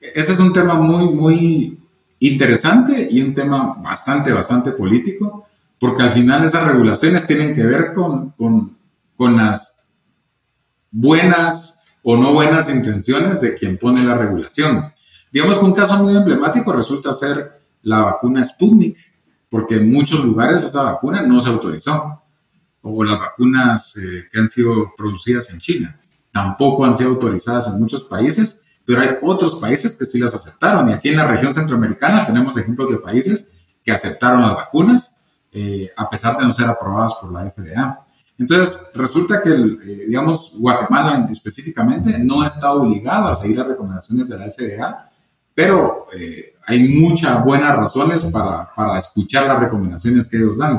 Ese 0.00 0.32
es 0.32 0.40
un 0.40 0.52
tema 0.52 0.74
muy, 0.74 1.14
muy 1.14 1.78
interesante 2.18 3.06
y 3.08 3.22
un 3.22 3.32
tema 3.32 3.74
bastante, 3.74 4.32
bastante 4.32 4.72
político, 4.72 5.46
porque 5.78 6.02
al 6.02 6.10
final 6.10 6.44
esas 6.44 6.64
regulaciones 6.64 7.26
tienen 7.26 7.54
que 7.54 7.64
ver 7.64 7.92
con, 7.92 8.30
con, 8.30 8.76
con 9.14 9.36
las 9.36 9.75
buenas 10.98 11.78
o 12.02 12.16
no 12.16 12.32
buenas 12.32 12.70
intenciones 12.70 13.40
de 13.40 13.54
quien 13.54 13.78
pone 13.78 14.02
la 14.02 14.14
regulación. 14.14 14.92
Digamos 15.30 15.58
que 15.58 15.64
un 15.64 15.72
caso 15.72 16.02
muy 16.02 16.16
emblemático 16.16 16.72
resulta 16.72 17.12
ser 17.12 17.60
la 17.82 18.00
vacuna 18.00 18.44
Sputnik, 18.44 18.96
porque 19.50 19.76
en 19.76 19.90
muchos 19.90 20.24
lugares 20.24 20.62
esa 20.64 20.82
vacuna 20.82 21.22
no 21.22 21.40
se 21.40 21.50
autorizó, 21.50 22.22
o 22.82 23.04
las 23.04 23.18
vacunas 23.18 23.96
eh, 23.96 24.24
que 24.30 24.38
han 24.38 24.48
sido 24.48 24.92
producidas 24.96 25.50
en 25.50 25.58
China 25.58 26.00
tampoco 26.36 26.84
han 26.84 26.94
sido 26.94 27.10
autorizadas 27.10 27.66
en 27.68 27.78
muchos 27.78 28.04
países, 28.04 28.60
pero 28.84 29.00
hay 29.00 29.08
otros 29.22 29.54
países 29.54 29.96
que 29.96 30.04
sí 30.04 30.18
las 30.18 30.34
aceptaron. 30.34 30.90
Y 30.90 30.92
aquí 30.92 31.08
en 31.08 31.16
la 31.16 31.26
región 31.26 31.54
centroamericana 31.54 32.26
tenemos 32.26 32.58
ejemplos 32.58 32.90
de 32.90 32.98
países 32.98 33.48
que 33.82 33.90
aceptaron 33.90 34.42
las 34.42 34.52
vacunas 34.52 35.16
eh, 35.50 35.90
a 35.96 36.10
pesar 36.10 36.36
de 36.36 36.44
no 36.44 36.50
ser 36.50 36.68
aprobadas 36.68 37.14
por 37.14 37.32
la 37.32 37.48
FDA. 37.48 38.05
Entonces, 38.38 38.82
resulta 38.94 39.40
que, 39.40 39.50
eh, 39.50 40.04
digamos, 40.08 40.52
Guatemala 40.56 41.26
específicamente 41.30 42.18
no 42.18 42.44
está 42.44 42.72
obligado 42.72 43.28
a 43.28 43.34
seguir 43.34 43.56
las 43.56 43.68
recomendaciones 43.68 44.28
de 44.28 44.38
la 44.38 44.50
FDA, 44.50 45.10
pero 45.54 46.04
eh, 46.18 46.54
hay 46.66 46.80
muchas 47.00 47.42
buenas 47.42 47.74
razones 47.74 48.24
para, 48.24 48.72
para, 48.74 48.98
escuchar 48.98 49.46
las 49.46 49.58
recomendaciones 49.58 50.28
que 50.28 50.36
ellos 50.36 50.58
dan. 50.58 50.78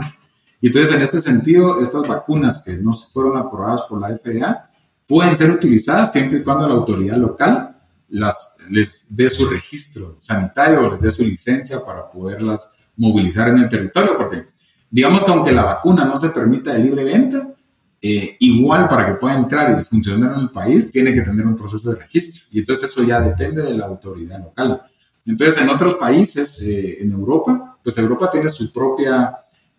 Y 0.62 0.68
entonces, 0.68 0.96
en 0.96 1.02
este 1.02 1.20
sentido, 1.20 1.82
estas 1.82 2.04
vacunas 2.08 2.64
que 2.64 2.78
no 2.78 2.94
fueron 2.94 3.38
aprobadas 3.38 3.84
por 3.84 4.00
la 4.00 4.16
FDA 4.16 4.64
pueden 5.08 5.36
ser 5.36 5.50
utilizadas 5.50 6.12
siempre 6.12 6.40
y 6.40 6.44
cuando 6.44 6.68
la 6.68 6.76
autoridad 6.76 7.18
local 7.18 7.76
las, 8.10 8.56
les 8.70 9.06
dé 9.10 9.30
su 9.30 9.48
registro 9.48 10.16
sanitario 10.20 10.82
o 10.82 10.92
les 10.92 11.00
dé 11.00 11.12
su 11.12 11.24
licencia 11.24 11.84
para 11.84 12.10
poderlas 12.10 12.72
movilizar 12.98 13.50
en 13.50 13.60
el 13.60 13.70
territorio, 13.70 14.18
porque 14.18 14.48
Digamos 14.90 15.24
que 15.24 15.32
aunque 15.32 15.52
la 15.52 15.64
vacuna 15.64 16.06
no 16.06 16.16
se 16.18 16.30
permita 16.30 16.74
de 16.74 16.80
libre 16.80 17.04
venta, 17.04 17.54
eh, 18.02 18.38
igual 18.40 18.88
para 18.88 19.06
que 19.06 19.16
pueda 19.16 19.36
entrar 19.36 19.78
y 19.80 19.84
funcionar 19.84 20.34
en 20.34 20.42
el 20.42 20.52
país, 20.52 20.92
tiene 20.92 21.14
que 21.14 21.22
tener 21.22 21.46
un 21.46 21.56
proceso 21.56 21.92
de 21.92 22.00
registro. 22.00 22.46
Y 22.52 22.60
entonces 22.60 22.90
eso 22.90 23.04
ya 23.04 23.20
depende 23.20 23.64
de 23.64 23.74
la 23.74 23.86
autoridad 23.86 24.40
local. 24.40 24.82
Entonces, 25.26 25.62
en 25.62 25.70
otros 25.70 25.96
países, 25.96 26.62
eh, 26.62 27.02
en 27.02 27.12
Europa, 27.12 27.78
pues 27.84 27.98
Europa 27.98 28.30
tiene 28.30 28.48
su 28.50 28.72
propia, 28.72 29.36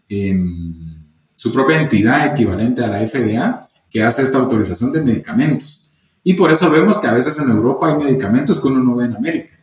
em, 0.08 1.04
su 1.34 1.52
propia 1.52 1.80
entidad 1.80 2.26
equivalente 2.26 2.84
a 2.84 2.88
la 2.88 3.00
FDA 3.00 3.66
que 3.88 4.02
hace 4.02 4.24
esta 4.24 4.38
autorización 4.38 4.92
de 4.92 5.00
medicamentos. 5.00 5.82
Y 6.22 6.34
por 6.34 6.50
eso 6.50 6.70
vemos 6.70 6.98
que 6.98 7.06
a 7.06 7.14
veces 7.14 7.38
en 7.38 7.48
Europa 7.48 7.88
hay 7.88 7.96
medicamentos 7.96 8.60
que 8.60 8.66
uno 8.68 8.82
no 8.82 8.96
ve 8.96 9.06
en 9.06 9.16
América. 9.16 9.57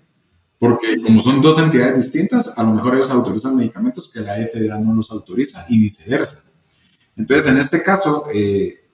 Porque 0.58 1.02
como 1.04 1.22
son 1.22 1.42
dos 1.42 1.60
entidades 1.60 1.96
distintas, 1.96 2.58
a 2.58 2.64
lo 2.64 2.72
mejor 2.72 2.96
ellos 2.96 3.12
autorizan 3.12 3.56
medicamentos 3.56 4.10
que 4.10 4.22
la 4.22 4.36
FDA 4.36 4.78
no 4.80 4.94
los 4.94 5.12
autoriza 5.12 5.66
y 5.68 5.78
viceversa. 5.78 6.44
Entonces, 7.18 7.52
en 7.52 7.58
este 7.58 7.82
caso, 7.82 8.26
eh, 8.34 8.86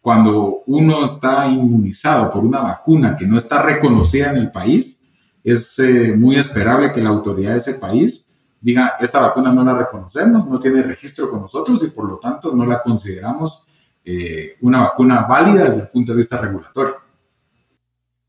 cuando 0.00 0.62
uno 0.66 1.04
está 1.04 1.46
inmunizado 1.46 2.30
por 2.30 2.44
una 2.44 2.60
vacuna 2.60 3.16
que 3.16 3.26
no 3.26 3.38
está 3.38 3.62
reconocida 3.62 4.30
en 4.30 4.36
el 4.36 4.50
país, 4.50 5.00
es 5.44 5.78
eh, 5.78 6.12
muy 6.16 6.36
esperable 6.36 6.92
que 6.92 7.02
la 7.02 7.10
autoridad 7.10 7.52
de 7.52 7.58
ese 7.58 7.74
país 7.74 8.26
diga, 8.60 8.94
esta 9.00 9.20
vacuna 9.20 9.52
no 9.52 9.64
la 9.64 9.74
reconocemos, 9.74 10.46
no 10.46 10.58
tiene 10.58 10.82
registro 10.82 11.30
con 11.30 11.42
nosotros 11.42 11.82
y 11.84 11.88
por 11.88 12.08
lo 12.08 12.18
tanto 12.18 12.54
no 12.54 12.66
la 12.66 12.82
consideramos 12.82 13.64
eh, 14.04 14.56
una 14.62 14.80
vacuna 14.80 15.22
válida 15.22 15.64
desde 15.64 15.82
el 15.82 15.88
punto 15.88 16.12
de 16.12 16.16
vista 16.16 16.38
regulatorio. 16.38 16.96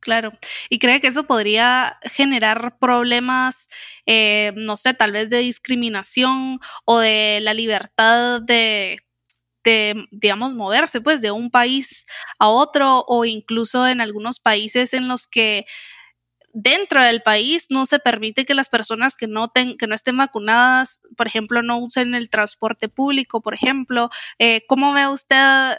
Claro, 0.09 0.31
y 0.71 0.79
cree 0.79 1.01
que 1.01 1.07
eso 1.09 1.25
podría 1.27 1.99
generar 2.01 2.79
problemas, 2.79 3.69
eh, 4.07 4.53
no 4.55 4.75
sé, 4.75 4.95
tal 4.95 5.11
vez 5.11 5.29
de 5.29 5.37
discriminación 5.37 6.59
o 6.83 6.97
de 6.97 7.37
la 7.43 7.53
libertad 7.53 8.41
de, 8.41 9.03
digamos, 10.11 10.55
moverse, 10.55 11.01
pues, 11.01 11.21
de 11.21 11.31
un 11.31 11.51
país 11.51 12.07
a 12.39 12.49
otro 12.49 13.03
o 13.07 13.25
incluso 13.25 13.87
en 13.87 14.01
algunos 14.01 14.39
países 14.39 14.93
en 14.95 15.07
los 15.07 15.27
que 15.27 15.65
dentro 16.53 17.03
del 17.03 17.21
país 17.23 17.67
no 17.69 17.85
se 17.85 17.99
permite 17.99 18.45
que 18.45 18.55
las 18.55 18.69
personas 18.69 19.17
que 19.17 19.27
no, 19.27 19.49
ten, 19.49 19.77
que 19.77 19.87
no 19.87 19.95
estén 19.95 20.17
vacunadas, 20.17 21.01
por 21.17 21.27
ejemplo, 21.27 21.63
no 21.63 21.79
usen 21.79 22.15
el 22.15 22.29
transporte 22.29 22.89
público, 22.89 23.41
por 23.41 23.53
ejemplo. 23.55 24.09
Eh, 24.39 24.65
¿Cómo 24.67 24.93
ve 24.93 25.07
usted 25.07 25.77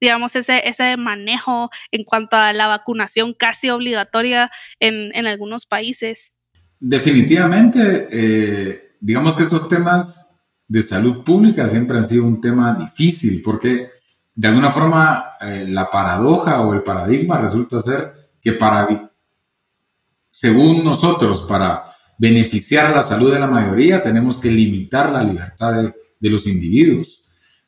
digamos, 0.00 0.36
ese, 0.36 0.68
ese 0.68 0.96
manejo 0.96 1.70
en 1.90 2.04
cuanto 2.04 2.36
a 2.36 2.52
la 2.52 2.66
vacunación 2.66 3.34
casi 3.34 3.70
obligatoria 3.70 4.50
en, 4.80 5.14
en 5.14 5.26
algunos 5.26 5.66
países. 5.66 6.32
Definitivamente, 6.78 8.08
eh, 8.10 8.96
digamos 9.00 9.34
que 9.34 9.44
estos 9.44 9.68
temas 9.68 10.26
de 10.68 10.82
salud 10.82 11.24
pública 11.24 11.66
siempre 11.68 11.96
han 11.96 12.06
sido 12.06 12.24
un 12.24 12.40
tema 12.40 12.74
difícil 12.74 13.40
porque 13.42 13.90
de 14.34 14.48
alguna 14.48 14.70
forma 14.70 15.30
eh, 15.40 15.64
la 15.68 15.88
paradoja 15.90 16.60
o 16.60 16.74
el 16.74 16.82
paradigma 16.82 17.38
resulta 17.38 17.80
ser 17.80 18.12
que 18.40 18.52
para, 18.52 19.10
según 20.28 20.84
nosotros, 20.84 21.42
para 21.48 21.84
beneficiar 22.18 22.94
la 22.94 23.02
salud 23.02 23.32
de 23.32 23.40
la 23.40 23.46
mayoría 23.46 24.02
tenemos 24.02 24.36
que 24.36 24.50
limitar 24.50 25.10
la 25.10 25.22
libertad 25.22 25.82
de, 25.82 25.94
de 26.20 26.30
los 26.30 26.46
individuos. 26.46 27.25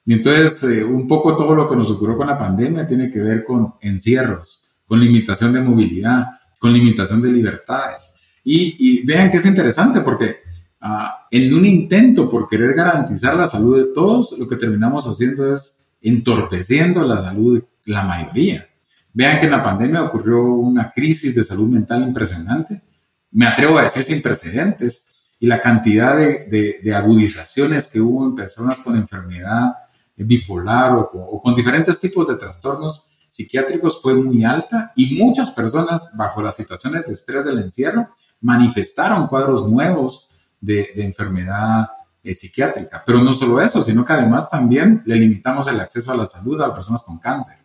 Y 0.09 0.15
entonces, 0.15 0.63
eh, 0.63 0.83
un 0.83 1.07
poco 1.07 1.37
todo 1.37 1.55
lo 1.55 1.69
que 1.69 1.77
nos 1.77 1.91
ocurrió 1.91 2.17
con 2.17 2.29
la 2.29 2.39
pandemia 2.39 2.87
tiene 2.87 3.11
que 3.11 3.21
ver 3.21 3.45
con 3.45 3.75
encierros, 3.83 4.63
con 4.87 4.99
limitación 4.99 5.53
de 5.53 5.61
movilidad, 5.61 6.29
con 6.59 6.73
limitación 6.73 7.21
de 7.21 7.31
libertades. 7.31 8.11
Y, 8.43 9.05
vean 9.05 9.31
que 9.31 9.37
es 9.37 9.45
interesante 9.45 10.01
porque 10.01 10.37
ah, 10.81 11.27
en 11.31 11.53
un 11.53 11.67
intento 11.67 12.27
por 12.27 12.49
querer 12.49 12.73
garantizar 12.73 13.37
la 13.37 13.47
salud 13.47 13.77
de 13.77 13.93
todos, 13.93 14.35
lo 14.39 14.49
que 14.49 14.57
terminamos 14.57 15.07
haciendo 15.07 15.53
es 15.53 15.77
entorpeciendo 16.01 17.05
la 17.05 17.23
salud 17.23 17.59
de 17.59 17.93
la 17.93 18.05
mayoría. 18.05 18.67
Vean 19.13 19.39
que 19.39 19.45
en 19.45 19.53
la 19.53 19.63
pandemia 19.63 20.05
ocurrió 20.05 20.43
una 20.43 20.91
crisis 20.91 21.35
de 21.35 21.45
salud 21.45 21.69
mental 21.69 22.03
impresionante, 22.03 22.81
me 23.33 23.47
atrevo 23.47 23.77
a 23.77 23.83
decir 23.83 24.05
sin 24.05 24.23
precedentes, 24.23 25.05
y 25.39 25.47
la 25.47 25.61
cantidad 25.61 26.17
de, 26.17 26.81
de 26.83 26.95
agudizaciones 26.95 27.89
que 27.89 28.01
hubo 28.01 28.25
en 28.25 28.35
personas 28.35 28.79
con 28.79 28.97
enfermedad 28.97 29.75
bipolar 30.25 30.93
o, 30.95 31.41
con 31.43 31.55
diferentes 31.55 31.99
tipos 31.99 32.27
de 32.27 32.37
trastornos 32.37 33.09
psiquiátricos 33.29 34.01
fue 34.03 34.15
muy 34.15 34.45
alta 34.45 34.93
y 34.97 35.23
muchas 35.23 35.51
personas 35.51 36.13
bajo 36.17 36.43
las 36.43 36.57
situaciones 36.57 37.07
de 37.07 37.13
estrés 37.13 37.45
del 37.45 37.59
encierro 37.59 38.09
manifestaron 38.41 39.27
cuadros 39.27 39.69
nuevos 39.69 40.29
de, 40.61 40.93
enfermedad 40.97 41.89
eh, 42.23 42.35
psiquiátrica. 42.35 43.03
Pero 43.05 43.23
no 43.23 43.33
solo 43.33 43.61
eso, 43.61 43.83
sino 43.83 44.05
que 44.05 44.13
además 44.13 44.51
también 44.51 45.03
le 45.07 45.17
limitamos 45.17 45.69
el 45.69 45.79
acceso 45.81 46.13
a 46.13 46.17
la 46.17 46.27
salud 46.27 46.61
a 46.61 46.75
personas 46.75 47.03
con 47.03 47.19
cáncer. 47.19 47.59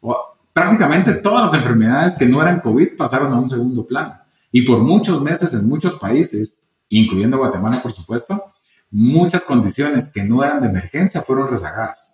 O, 0.00 0.16
prácticamente 0.52 1.14
todas 1.14 1.42
las 1.42 1.54
enfermedades 1.54 2.14
que 2.14 2.26
no 2.26 2.42
eran 2.42 2.60
COVID 2.60 2.96
pasaron 2.96 3.32
a 3.32 3.38
un 3.38 3.48
segundo 3.48 3.86
plano. 3.86 4.18
Y 4.50 4.62
por 4.62 4.78
muchos 4.80 5.20
meses 5.22 5.54
en 5.54 5.66
muchos 5.66 5.94
países, 5.94 6.60
incluyendo 6.88 7.38
Guatemala, 7.38 7.78
por 7.82 7.92
supuesto, 7.92 8.44
muchas 8.92 9.44
condiciones 9.44 10.08
que 10.08 10.22
no 10.22 10.44
eran 10.44 10.60
de 10.60 10.68
emergencia 10.68 11.22
fueron 11.22 11.48
rezagadas. 11.48 12.12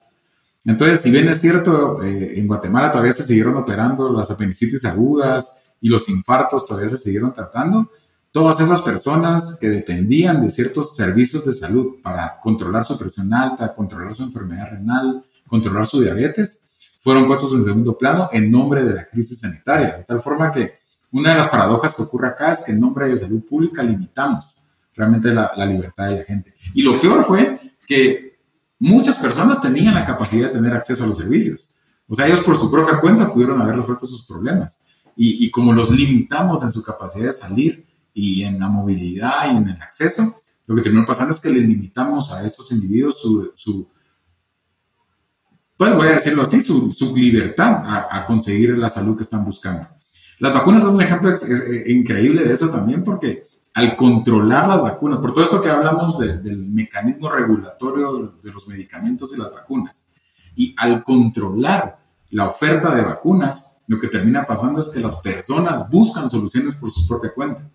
Entonces, 0.64 1.02
si 1.02 1.10
bien 1.10 1.28
es 1.28 1.40
cierto, 1.40 2.02
eh, 2.02 2.38
en 2.38 2.46
Guatemala 2.46 2.90
todavía 2.90 3.12
se 3.12 3.24
siguieron 3.24 3.56
operando 3.56 4.12
las 4.12 4.30
apendicitis 4.30 4.84
agudas 4.84 5.54
y 5.80 5.88
los 5.88 6.08
infartos 6.08 6.66
todavía 6.66 6.88
se 6.88 6.98
siguieron 6.98 7.32
tratando, 7.32 7.90
todas 8.30 8.60
esas 8.60 8.82
personas 8.82 9.56
que 9.60 9.68
dependían 9.68 10.40
de 10.40 10.50
ciertos 10.50 10.94
servicios 10.94 11.44
de 11.44 11.52
salud 11.52 11.96
para 12.02 12.38
controlar 12.40 12.84
su 12.84 12.98
presión 12.98 13.32
alta, 13.32 13.74
controlar 13.74 14.14
su 14.14 14.22
enfermedad 14.22 14.70
renal, 14.70 15.22
controlar 15.46 15.86
su 15.86 16.00
diabetes, 16.00 16.60
fueron 16.98 17.26
puestos 17.26 17.54
en 17.54 17.62
segundo 17.62 17.96
plano 17.96 18.28
en 18.32 18.50
nombre 18.50 18.84
de 18.84 18.94
la 18.94 19.06
crisis 19.06 19.40
sanitaria. 19.40 19.96
De 19.98 20.04
tal 20.04 20.20
forma 20.20 20.50
que 20.50 20.74
una 21.12 21.30
de 21.30 21.38
las 21.38 21.48
paradojas 21.48 21.94
que 21.94 22.02
ocurre 22.02 22.28
acá 22.28 22.52
es 22.52 22.62
que 22.62 22.72
en 22.72 22.80
nombre 22.80 23.08
de 23.08 23.16
salud 23.16 23.42
pública 23.44 23.82
limitamos 23.82 24.57
realmente 24.98 25.32
la, 25.32 25.52
libertad 25.64 26.08
de 26.08 26.18
la 26.18 26.24
gente. 26.24 26.52
Y 26.74 26.82
lo 26.82 27.00
peor 27.00 27.24
fue 27.24 27.60
que 27.86 28.40
muchas 28.80 29.16
personas 29.16 29.62
tenían 29.62 29.94
la 29.94 30.04
capacidad 30.04 30.48
de 30.48 30.54
tener 30.54 30.72
acceso 30.74 31.04
a 31.04 31.06
los 31.06 31.16
servicios. 31.16 31.70
O 32.08 32.16
sea, 32.16 32.26
ellos 32.26 32.40
por 32.40 32.56
su 32.56 32.68
propia 32.68 33.00
cuenta 33.00 33.30
pudieron 33.30 33.62
haber 33.62 33.76
resuelto 33.76 34.06
sus 34.06 34.26
problemas. 34.26 34.80
Y, 35.20 35.50
como 35.50 35.72
los 35.72 35.90
limitamos 35.90 36.62
en 36.62 36.70
su 36.70 36.80
capacidad 36.82 37.26
de 37.26 37.32
salir 37.32 37.86
y 38.14 38.44
en 38.44 38.60
la 38.60 38.68
movilidad 38.68 39.52
y 39.52 39.56
en 39.56 39.68
el 39.68 39.82
acceso, 39.82 40.36
lo 40.66 40.76
que 40.76 40.82
terminó 40.82 41.04
pasando 41.04 41.32
es 41.32 41.40
que 41.40 41.50
le 41.50 41.60
limitamos 41.60 42.32
a 42.32 42.44
estos 42.44 42.70
individuos 42.70 43.20
su, 43.20 43.88
pues 45.76 45.94
voy 45.94 46.08
a 46.08 46.12
decirlo 46.12 46.42
así, 46.42 46.60
su, 46.60 46.92
su 46.92 47.16
libertad 47.16 47.82
a, 47.84 48.24
conseguir 48.26 48.78
la 48.78 48.88
salud 48.88 49.16
que 49.16 49.24
están 49.24 49.44
buscando. 49.44 49.88
Las 50.38 50.54
vacunas 50.54 50.84
son 50.84 50.94
un 50.94 51.02
ejemplo 51.02 51.34
increíble 51.86 52.44
de 52.44 52.52
eso 52.52 52.70
también 52.70 53.02
porque 53.02 53.42
al 53.74 53.94
controlar 53.96 54.68
las 54.68 54.82
vacunas, 54.82 55.20
por 55.20 55.32
todo 55.32 55.44
esto 55.44 55.60
que 55.60 55.70
hablamos 55.70 56.18
del 56.18 56.66
mecanismo 56.66 57.30
regulatorio 57.30 58.34
de 58.42 58.52
los 58.52 58.66
medicamentos 58.66 59.32
y 59.34 59.38
las 59.38 59.52
vacunas, 59.52 60.06
y 60.56 60.74
al 60.76 61.02
controlar 61.02 61.98
la 62.30 62.46
oferta 62.46 62.94
de 62.94 63.02
vacunas, 63.02 63.68
lo 63.86 63.98
que 63.98 64.08
termina 64.08 64.44
pasando 64.44 64.80
es 64.80 64.88
que 64.88 65.00
las 65.00 65.16
personas 65.16 65.88
buscan 65.88 66.28
soluciones 66.28 66.74
por 66.74 66.90
su 66.90 67.06
propia 67.06 67.32
cuenta. 67.32 67.68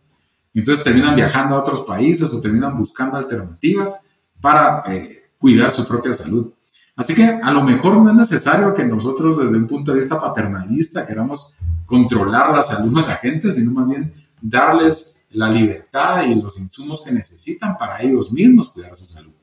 Entonces 0.54 0.84
terminan 0.84 1.16
viajando 1.16 1.56
a 1.56 1.60
otros 1.60 1.82
países 1.82 2.32
o 2.34 2.42
terminan 2.42 2.78
buscando 2.78 3.18
alternativas 3.18 4.02
para 4.40 4.84
eh, 4.88 5.32
cuidar 5.40 5.72
su 5.72 5.88
propia 5.88 6.14
salud. 6.14 6.54
Así 6.96 7.16
que 7.16 7.24
a 7.24 7.52
lo 7.52 7.64
mejor 7.64 7.98
no 7.98 8.10
es 8.10 8.16
necesario 8.16 8.74
que 8.74 8.86
nosotros 8.86 9.38
desde 9.38 9.58
un 9.58 9.66
punto 9.66 9.92
de 9.92 9.98
vista 9.98 10.20
paternalista 10.20 11.08
queramos 11.08 11.56
controlar 11.86 12.52
la 12.56 12.62
salud 12.62 12.96
de 12.96 13.08
la 13.08 13.16
gente, 13.16 13.52
sino 13.52 13.72
más 13.72 13.88
bien 13.88 14.14
darles 14.40 15.12
la 15.34 15.50
libertad 15.50 16.25
y 16.25 16.36
los 16.36 16.60
insumos 16.60 17.02
que 17.02 17.12
necesitan 17.12 17.78
para 17.78 18.02
ellos 18.02 18.32
mismos 18.32 18.70
cuidar 18.70 18.96
su 18.96 19.06
salud. 19.06 19.34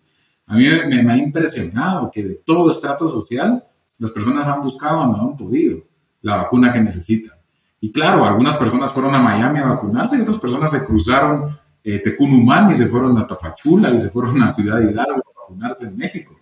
A 0.47 0.55
mí 0.55 0.65
me, 0.89 1.13
ha 1.13 1.17
impresionado 1.17 2.11
que 2.11 2.23
de 2.23 2.35
todo 2.35 2.71
estrato 2.71 3.07
social 3.07 3.65
las 3.99 4.11
personas 4.11 4.49
han 4.49 4.63
buscado, 4.63 5.07
no 5.07 5.31
han 5.31 5.37
podido, 5.37 5.83
la 6.23 6.37
vacuna 6.37 6.73
que 6.73 6.81
necesitan. 6.81 7.39
Y 7.81 7.93
claro, 7.93 8.25
algunas 8.25 8.57
personas 8.57 8.93
fueron 8.93 9.15
a 9.15 9.23
Miami 9.23 9.61
a 9.61 9.67
vacunarse 9.67 10.19
y 10.19 10.21
otras 10.21 10.39
personas 10.39 10.71
se 10.71 10.85
cruzaron 10.85 11.57
eh, 11.83 11.99
Tecunumán 11.99 12.71
y 12.71 12.75
se 12.75 12.89
fueron 12.89 13.17
a 13.19 13.27
Tapachula 13.27 13.91
y 13.91 13.99
se 13.99 14.11
fueron 14.11 14.43
a 14.43 14.51
Ciudad 14.51 14.81
Hidalgo 14.81 15.23
a 15.35 15.41
vacunarse 15.41 15.87
en 15.87 15.97
México. 15.97 16.37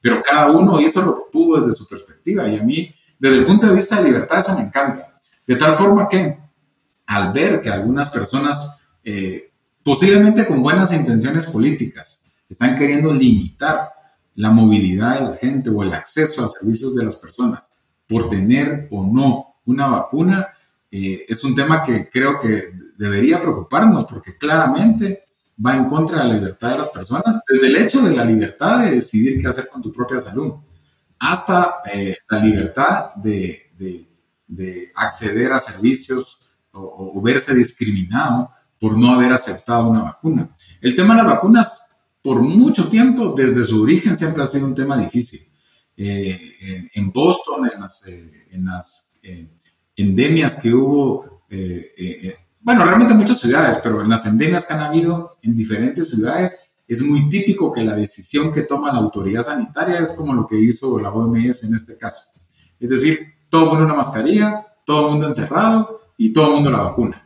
Pero 0.00 0.20
cada 0.22 0.50
uno 0.50 0.80
hizo 0.80 1.02
lo 1.02 1.16
que 1.16 1.22
pudo 1.32 1.60
desde 1.60 1.72
su 1.72 1.88
perspectiva 1.88 2.46
y 2.46 2.58
a 2.58 2.62
mí, 2.62 2.94
desde 3.18 3.38
el 3.38 3.44
punto 3.44 3.66
de 3.66 3.74
vista 3.74 3.96
de 3.96 4.04
libertad, 4.04 4.38
eso 4.38 4.56
me 4.56 4.64
encanta. 4.64 5.14
De 5.46 5.56
tal 5.56 5.74
forma 5.74 6.06
que 6.06 6.38
al 7.06 7.32
ver 7.32 7.60
que 7.60 7.70
algunas 7.70 8.08
personas, 8.10 8.70
eh, 9.04 9.52
posiblemente 9.82 10.46
con 10.46 10.62
buenas 10.62 10.92
intenciones 10.92 11.46
políticas, 11.46 12.22
están 12.48 12.76
queriendo 12.76 13.12
limitar 13.12 13.90
la 14.34 14.50
movilidad 14.50 15.20
de 15.20 15.26
la 15.26 15.32
gente 15.34 15.70
o 15.70 15.82
el 15.82 15.92
acceso 15.92 16.44
a 16.44 16.48
servicios 16.48 16.94
de 16.94 17.04
las 17.04 17.16
personas 17.16 17.70
por 18.08 18.28
tener 18.28 18.88
o 18.90 19.04
no 19.04 19.56
una 19.66 19.86
vacuna, 19.86 20.48
eh, 20.90 21.24
es 21.28 21.42
un 21.44 21.54
tema 21.54 21.82
que 21.82 22.08
creo 22.08 22.38
que 22.38 22.72
debería 22.96 23.40
preocuparnos 23.40 24.04
porque 24.04 24.36
claramente 24.36 25.22
va 25.64 25.76
en 25.76 25.86
contra 25.86 26.18
de 26.18 26.28
la 26.28 26.34
libertad 26.34 26.70
de 26.70 26.78
las 26.78 26.88
personas, 26.88 27.40
desde 27.48 27.68
el 27.68 27.76
hecho 27.76 28.02
de 28.02 28.14
la 28.14 28.24
libertad 28.24 28.84
de 28.84 28.92
decidir 28.92 29.40
qué 29.40 29.48
hacer 29.48 29.68
con 29.68 29.80
tu 29.80 29.92
propia 29.92 30.18
salud, 30.18 30.54
hasta 31.18 31.76
eh, 31.92 32.16
la 32.28 32.38
libertad 32.38 33.14
de, 33.16 33.60
acceder 34.94 35.52
a 35.52 35.58
servicios 35.58 36.40
o, 36.72 37.20
verse 37.20 37.54
discriminado 37.54 38.50
por 38.84 38.98
no 38.98 39.12
haber 39.12 39.32
aceptado 39.32 39.88
una 39.88 40.02
vacuna. 40.02 40.50
El 40.82 40.94
tema 40.94 41.16
de 41.16 41.22
las 41.22 41.32
vacunas, 41.32 41.86
por 42.20 42.42
mucho 42.42 42.86
tiempo, 42.86 43.32
desde 43.34 43.64
su 43.64 43.82
origen, 43.82 44.14
siempre 44.14 44.42
ha 44.42 44.46
sido 44.46 44.66
un 44.66 44.74
tema 44.74 44.98
difícil. 44.98 45.40
Eh, 45.96 46.90
en 46.92 47.10
Boston, 47.10 47.70
en 47.72 47.80
las, 47.80 48.04
en 48.06 48.66
las 48.66 49.08
endemias 49.96 50.60
que 50.60 50.74
hubo 50.74 51.44
bueno, 52.60 52.82
realmente 52.84 53.14
en 53.14 53.18
muchas 53.18 53.40
ciudades, 53.40 53.78
pero 53.82 54.02
en 54.02 54.08
las 54.08 54.26
endemias 54.26 54.64
que 54.64 54.74
han 54.74 54.80
habido 54.80 55.36
en 55.42 55.54
diferentes 55.56 56.10
ciudades, 56.10 56.74
es 56.86 57.02
muy 57.02 57.28
típico 57.28 57.72
que 57.72 57.82
la 57.82 57.94
decisión 57.94 58.52
que 58.52 58.62
toma 58.62 58.92
la 58.92 58.98
autoridad 58.98 59.42
sanitaria 59.42 59.98
es 59.98 60.12
como 60.12 60.34
lo 60.34 60.46
que 60.46 60.58
hizo 60.58 60.98
la 61.00 61.10
OMS 61.10 61.64
en 61.64 61.74
este 61.74 61.96
caso. 61.96 62.28
Es 62.78 62.90
decir, 62.90 63.20
todo 63.48 63.64
el 63.64 63.68
mundo 63.68 63.84
una 63.84 63.94
mascarilla, 63.94 64.66
todo 64.84 65.06
el 65.06 65.12
mundo 65.12 65.26
encerrado 65.28 66.00
y 66.18 66.32
todo 66.32 66.48
el 66.48 66.54
mundo 66.54 66.70
la 66.70 66.82
vacuna. 66.84 67.23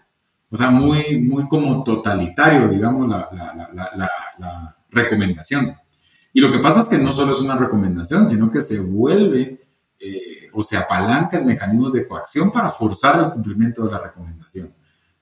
O 0.51 0.57
sea, 0.57 0.71
muy, 0.71 1.21
muy 1.21 1.47
como 1.47 1.83
totalitario, 1.85 2.69
digamos, 2.69 3.09
la, 3.09 3.29
la, 3.33 4.75
recomendación. 4.91 5.77
Y 6.33 6.41
lo 6.41 6.51
que 6.51 6.59
pasa 6.61 6.81
es 6.81 6.89
que 6.89 6.99
no 6.99 7.13
solo 7.13 7.33
es 7.33 7.41
una 7.41 7.57
recomendación, 7.57 8.27
sino 8.27 8.51
que 8.51 8.61
se 8.61 8.81
vuelve 8.81 9.69
eh, 10.01 10.49
o 10.55 10.63
se 10.63 10.79
apalanca 10.79 11.39
en 11.39 11.47
mecanismos 11.47 11.93
de 11.93 12.09
coacción 12.09 12.51
para 12.51 12.71
forzar 12.71 13.21
el 13.21 13.31
cumplimiento 13.31 13.85
de 13.85 13.93
la 13.93 13.99
recomendación. 13.99 14.75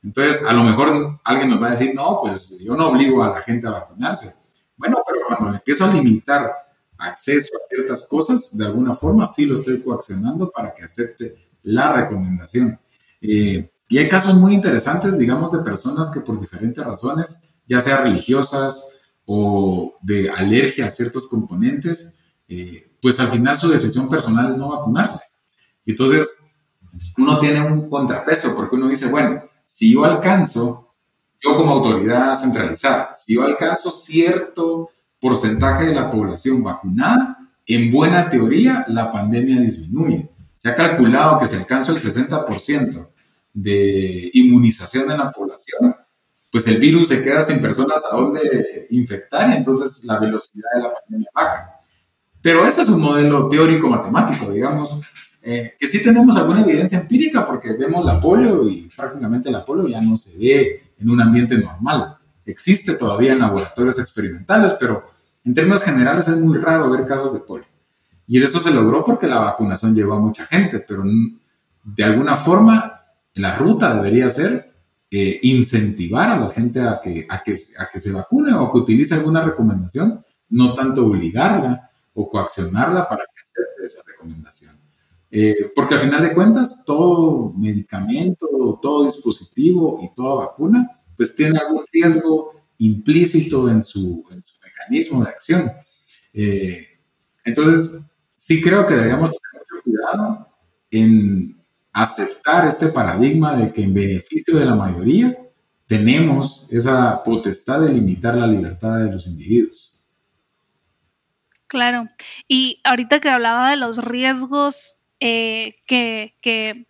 Entonces, 0.03 0.45
a 0.45 0.53
lo 0.53 0.62
mejor 0.62 1.19
alguien 1.25 1.51
nos 1.51 1.61
va 1.61 1.69
a 1.69 1.71
decir, 1.73 1.93
no, 1.95 2.21
pues 2.23 2.57
yo 2.61 2.77
no 2.77 2.91
obligo 2.91 3.25
a 3.25 3.31
la 3.31 3.43
gente 3.43 3.67
a 3.67 3.71
vacunarse. 3.71 4.35
Bueno, 4.77 4.99
pero 5.05 5.21
cuando 5.27 5.51
le 5.51 5.57
empiezo 5.57 5.85
a 5.85 5.93
limitar 5.93 6.53
acceso 6.99 7.57
a 7.57 7.75
ciertas 7.75 8.07
cosas, 8.07 8.57
de 8.57 8.67
alguna 8.67 8.93
forma 8.93 9.27
sí 9.27 9.47
lo 9.47 9.55
estoy 9.55 9.83
coaccionando 9.83 10.51
para 10.51 10.73
que 10.73 10.85
acepte 10.85 11.35
la 11.65 11.93
recomendación. 11.93 12.79
Eh, 13.21 13.73
y 13.88 13.99
hay 13.99 14.09
casos 14.09 14.35
muy 14.35 14.53
interesantes, 14.53 15.16
digamos, 15.16 15.53
de 15.53 15.59
personas 15.59 16.11
que 16.11 16.20
por 16.20 16.40
diferentes 16.40 16.85
razones, 16.85 17.40
ya 17.66 17.81
sea 17.81 17.99
religiosas 17.99 18.88
o 19.25 19.96
de 20.03 20.29
alergia 20.31 20.87
a 20.87 20.90
ciertos 20.90 21.27
componentes, 21.29 22.12
eh, 22.49 22.90
pues 23.01 23.20
al 23.20 23.29
final 23.29 23.57
su 23.57 23.68
decisión 23.68 24.09
personal 24.09 24.51
es 24.51 24.57
no 24.57 24.70
vacunarse. 24.70 25.20
Entonces, 25.85 26.38
uno 27.16 27.38
tiene 27.38 27.61
un 27.64 27.88
contrapeso 27.88 28.57
porque 28.57 28.77
uno 28.77 28.88
dice, 28.88 29.09
bueno, 29.09 29.42
si 29.64 29.92
yo 29.92 30.05
alcanzo, 30.05 30.94
yo 31.40 31.55
como 31.55 31.72
autoridad 31.72 32.35
centralizada, 32.35 33.14
si 33.14 33.35
yo 33.35 33.42
alcanzo 33.42 33.90
cierto 33.90 34.90
porcentaje 35.20 35.87
de 35.87 35.94
la 35.94 36.11
población 36.11 36.62
vacunada, 36.62 37.37
en 37.66 37.90
buena 37.92 38.29
teoría 38.29 38.85
la 38.88 39.12
pandemia 39.12 39.61
disminuye. 39.61 40.29
Se 40.57 40.68
ha 40.68 40.75
calculado 40.75 41.38
que 41.38 41.46
si 41.46 41.57
alcanzo 41.57 41.92
el 41.92 41.99
60% 41.99 43.09
de 43.57 44.31
inmunización 44.35 45.11
en 45.11 45.16
la 45.16 45.33
población, 45.33 45.97
pues 46.53 46.66
el 46.66 46.77
virus 46.77 47.09
se 47.09 47.23
queda 47.23 47.40
sin 47.40 47.59
personas 47.59 48.05
a 48.11 48.14
donde 48.14 48.87
infectar 48.90 49.49
y 49.51 49.55
entonces 49.55 50.05
la 50.05 50.19
velocidad 50.19 50.69
de 50.75 50.83
la 50.83 50.92
pandemia 50.92 51.31
baja. 51.35 51.71
Pero 52.42 52.66
ese 52.66 52.83
es 52.83 52.90
un 52.90 53.01
modelo 53.01 53.49
teórico 53.49 53.88
matemático, 53.88 54.53
digamos, 54.53 55.01
eh, 55.40 55.75
que 55.79 55.87
sí 55.87 56.03
tenemos 56.03 56.37
alguna 56.37 56.61
evidencia 56.61 57.01
empírica 57.01 57.47
porque 57.47 57.73
vemos 57.73 58.05
la 58.05 58.21
polio 58.21 58.69
y 58.69 58.90
prácticamente 58.95 59.51
la 59.51 59.64
polio 59.64 59.88
ya 59.88 60.03
no 60.03 60.16
se 60.16 60.37
ve 60.37 60.92
en 60.99 61.09
un 61.09 61.21
ambiente 61.23 61.57
normal. 61.57 62.19
Existe 62.45 62.95
todavía 62.95 63.33
en 63.33 63.38
laboratorios 63.38 63.99
experimentales, 63.99 64.75
pero 64.79 65.09
en 65.45 65.55
términos 65.55 65.83
generales 65.83 66.29
es 66.29 66.37
muy 66.37 66.59
raro 66.59 66.90
ver 66.90 67.07
casos 67.07 67.33
de 67.33 67.40
polio. 67.40 67.66
Y 68.27 68.42
eso 68.42 68.61
se 68.61 68.71
logró 68.71 69.03
porque 69.03 69.27
la 69.27 69.38
vacunación 69.38 69.95
llegó 69.95 70.12
a 70.12 70.21
mucha 70.21 70.45
gente, 70.45 70.81
pero 70.81 71.05
de 71.85 72.05
alguna 72.05 72.35
forma 72.35 72.96
la 73.37 73.55
ruta 73.57 73.94
debería 73.94 74.29
ser 74.31 74.72
eh, 75.11 75.38
incentivar 75.42 76.31
a 76.31 76.38
la 76.38 76.49
gente 76.49 76.81
a 76.81 77.01
que, 77.03 77.27
a, 77.29 77.42
que, 77.42 77.55
a 77.79 77.88
que 77.88 78.01
se 78.01 78.12
vacune 78.12 78.53
o 78.55 78.70
que 78.70 78.79
utilice 78.79 79.14
alguna 79.14 79.44
recomendación, 79.44 80.20
no 80.51 80.75
tanto 80.75 81.07
obligarla 81.07 81.90
o 82.14 82.29
coaccionarla 82.29 83.09
para 83.09 83.25
que 83.25 83.42
acepte 83.42 83.85
esa 83.85 84.03
recomendación. 84.07 84.79
Eh, 85.31 85.70
porque 85.75 85.94
al 85.94 86.01
final 86.01 86.22
de 86.22 86.33
cuentas, 86.33 86.83
todo 86.85 87.53
medicamento, 87.53 88.79
todo 88.81 89.05
dispositivo 89.05 90.01
y 90.03 90.14
toda 90.14 90.46
vacuna, 90.46 90.90
pues 91.16 91.35
tiene 91.35 91.59
algún 91.59 91.85
riesgo 91.92 92.53
implícito 92.79 93.68
en 93.68 93.83
su, 93.83 94.25
mecanismo 94.62 95.22
de 95.22 95.31
acción. 95.31 95.72
Eh, 96.33 96.87
entonces, 97.44 98.01
sí 98.35 98.62
creo 98.62 98.87
que 98.87 98.94
deberíamos 98.94 99.31
tener 99.31 99.62
mucho 99.62 99.83
cuidado 99.85 100.49
en 100.90 101.56
aceptar 101.97 102.67
este 102.67 102.89
paradigma 102.89 103.57
de 103.57 103.73
que 103.73 103.83
en 103.83 103.95
beneficio 103.95 104.59
de 104.59 104.67
la 104.67 104.75
mayoría 104.75 105.35
tenemos 105.87 106.69
esa 106.71 107.23
potestad 107.23 107.81
de 107.81 107.89
limitar 107.89 108.35
la 108.35 108.47
libertad 108.47 108.99
de 108.99 109.11
los 109.11 109.27
individuos. 109.27 110.05
Claro. 111.69 112.11
Y 112.47 112.83
ahorita 112.85 113.19
que 113.19 113.31
hablaba 113.31 113.71
de 113.71 113.79
los 113.79 114.05
riesgos 114.05 114.99
eh, 115.21 115.77
que, 115.87 116.35
que, 116.43 116.85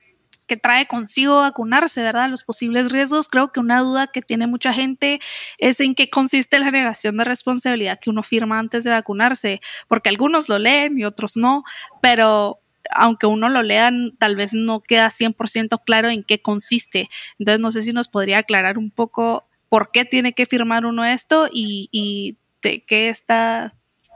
trae 0.60 0.86
consigo 0.86 1.36
vacunarse, 1.36 2.02
¿verdad? 2.02 2.28
Los 2.28 2.42
posibles 2.42 2.90
riesgos. 2.90 3.28
Creo 3.28 3.52
que 3.52 3.60
una 3.60 3.80
duda 3.82 4.08
que 4.08 4.22
tiene 4.22 4.48
mucha 4.48 4.72
gente 4.72 5.20
es 5.58 5.78
en 5.78 5.94
qué 5.94 6.10
consiste 6.10 6.58
la 6.58 6.72
negación 6.72 7.16
de 7.16 7.24
responsabilidad 7.24 8.00
que 8.00 8.10
uno 8.10 8.24
firma 8.24 8.58
antes 8.58 8.82
de 8.82 8.90
vacunarse, 8.90 9.60
porque 9.86 10.08
algunos 10.08 10.48
lo 10.48 10.58
leen 10.58 10.98
y 10.98 11.04
otros 11.04 11.36
no, 11.36 11.62
pero 12.00 12.60
aunque 12.90 13.26
uno 13.26 13.48
lo 13.48 13.62
lean, 13.62 14.12
tal 14.18 14.36
vez 14.36 14.54
no 14.54 14.80
queda 14.80 15.10
100% 15.10 15.82
claro 15.84 16.08
en 16.08 16.24
qué 16.24 16.40
consiste. 16.40 17.08
Entonces, 17.38 17.60
no 17.60 17.72
sé 17.72 17.82
si 17.82 17.92
nos 17.92 18.08
podría 18.08 18.38
aclarar 18.38 18.78
un 18.78 18.90
poco 18.90 19.48
por 19.68 19.90
qué 19.92 20.04
tiene 20.04 20.32
que 20.32 20.46
firmar 20.46 20.86
uno 20.86 21.04
esto 21.04 21.48
y, 21.52 22.36
de 22.62 22.84
qué 22.84 23.08
está 23.08 23.74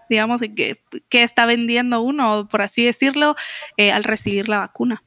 digamos, 0.09 0.41
que 0.41 1.23
está 1.23 1.47
vendiendo 1.47 2.03
uno, 2.03 2.49
por 2.51 2.63
así 2.63 2.85
decirlo, 2.85 3.37
eh, 3.77 3.93
al 3.93 4.03
recibir 4.03 4.49
la 4.49 4.59
vacuna. 4.59 5.05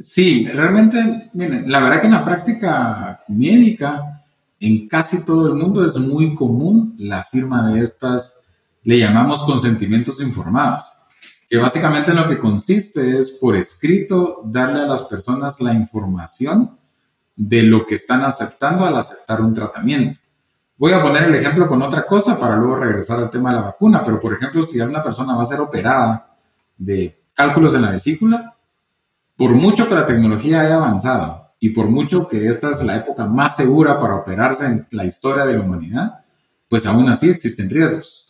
Sí, 0.00 0.46
realmente, 0.46 1.28
miren, 1.34 1.70
la 1.70 1.80
verdad 1.80 2.00
que 2.00 2.06
en 2.06 2.12
la 2.12 2.24
práctica 2.24 3.22
médica, 3.28 4.22
en 4.58 4.88
casi 4.88 5.26
todo 5.26 5.48
el 5.48 5.54
mundo 5.54 5.84
es 5.84 5.98
muy 5.98 6.34
común 6.34 6.94
la 6.98 7.22
firma 7.22 7.70
de 7.70 7.82
estas, 7.82 8.40
le 8.82 8.98
llamamos 8.98 9.42
consentimientos 9.42 10.22
informados, 10.22 10.90
que 11.50 11.58
básicamente 11.58 12.12
en 12.12 12.18
lo 12.18 12.28
que 12.28 12.38
consiste 12.38 13.18
es 13.18 13.32
por 13.32 13.56
escrito 13.56 14.40
darle 14.44 14.82
a 14.82 14.86
las 14.86 15.02
personas 15.02 15.60
la 15.60 15.74
información 15.74 16.78
de 17.34 17.64
lo 17.64 17.84
que 17.84 17.96
están 17.96 18.22
aceptando 18.22 18.86
al 18.86 18.96
aceptar 18.96 19.40
un 19.40 19.52
tratamiento. 19.52 20.20
Voy 20.76 20.92
a 20.92 21.02
poner 21.02 21.24
el 21.24 21.34
ejemplo 21.34 21.66
con 21.66 21.82
otra 21.82 22.06
cosa 22.06 22.38
para 22.38 22.54
luego 22.54 22.76
regresar 22.76 23.18
al 23.18 23.30
tema 23.30 23.50
de 23.50 23.56
la 23.56 23.62
vacuna, 23.62 24.04
pero 24.04 24.20
por 24.20 24.32
ejemplo, 24.32 24.62
si 24.62 24.80
una 24.80 25.02
persona 25.02 25.34
va 25.34 25.42
a 25.42 25.44
ser 25.44 25.60
operada 25.60 26.36
de 26.78 27.20
cálculos 27.34 27.74
en 27.74 27.82
la 27.82 27.90
vesícula, 27.90 28.56
por 29.36 29.50
mucho 29.50 29.88
que 29.88 29.94
la 29.96 30.06
tecnología 30.06 30.60
haya 30.60 30.76
avanzado 30.76 31.54
y 31.58 31.70
por 31.70 31.88
mucho 31.88 32.28
que 32.28 32.46
esta 32.46 32.70
es 32.70 32.84
la 32.84 32.94
época 32.94 33.26
más 33.26 33.56
segura 33.56 33.98
para 33.98 34.14
operarse 34.14 34.66
en 34.66 34.86
la 34.92 35.04
historia 35.04 35.44
de 35.44 35.54
la 35.54 35.64
humanidad, 35.64 36.20
pues 36.68 36.86
aún 36.86 37.08
así 37.08 37.28
existen 37.28 37.68
riesgos. 37.68 38.29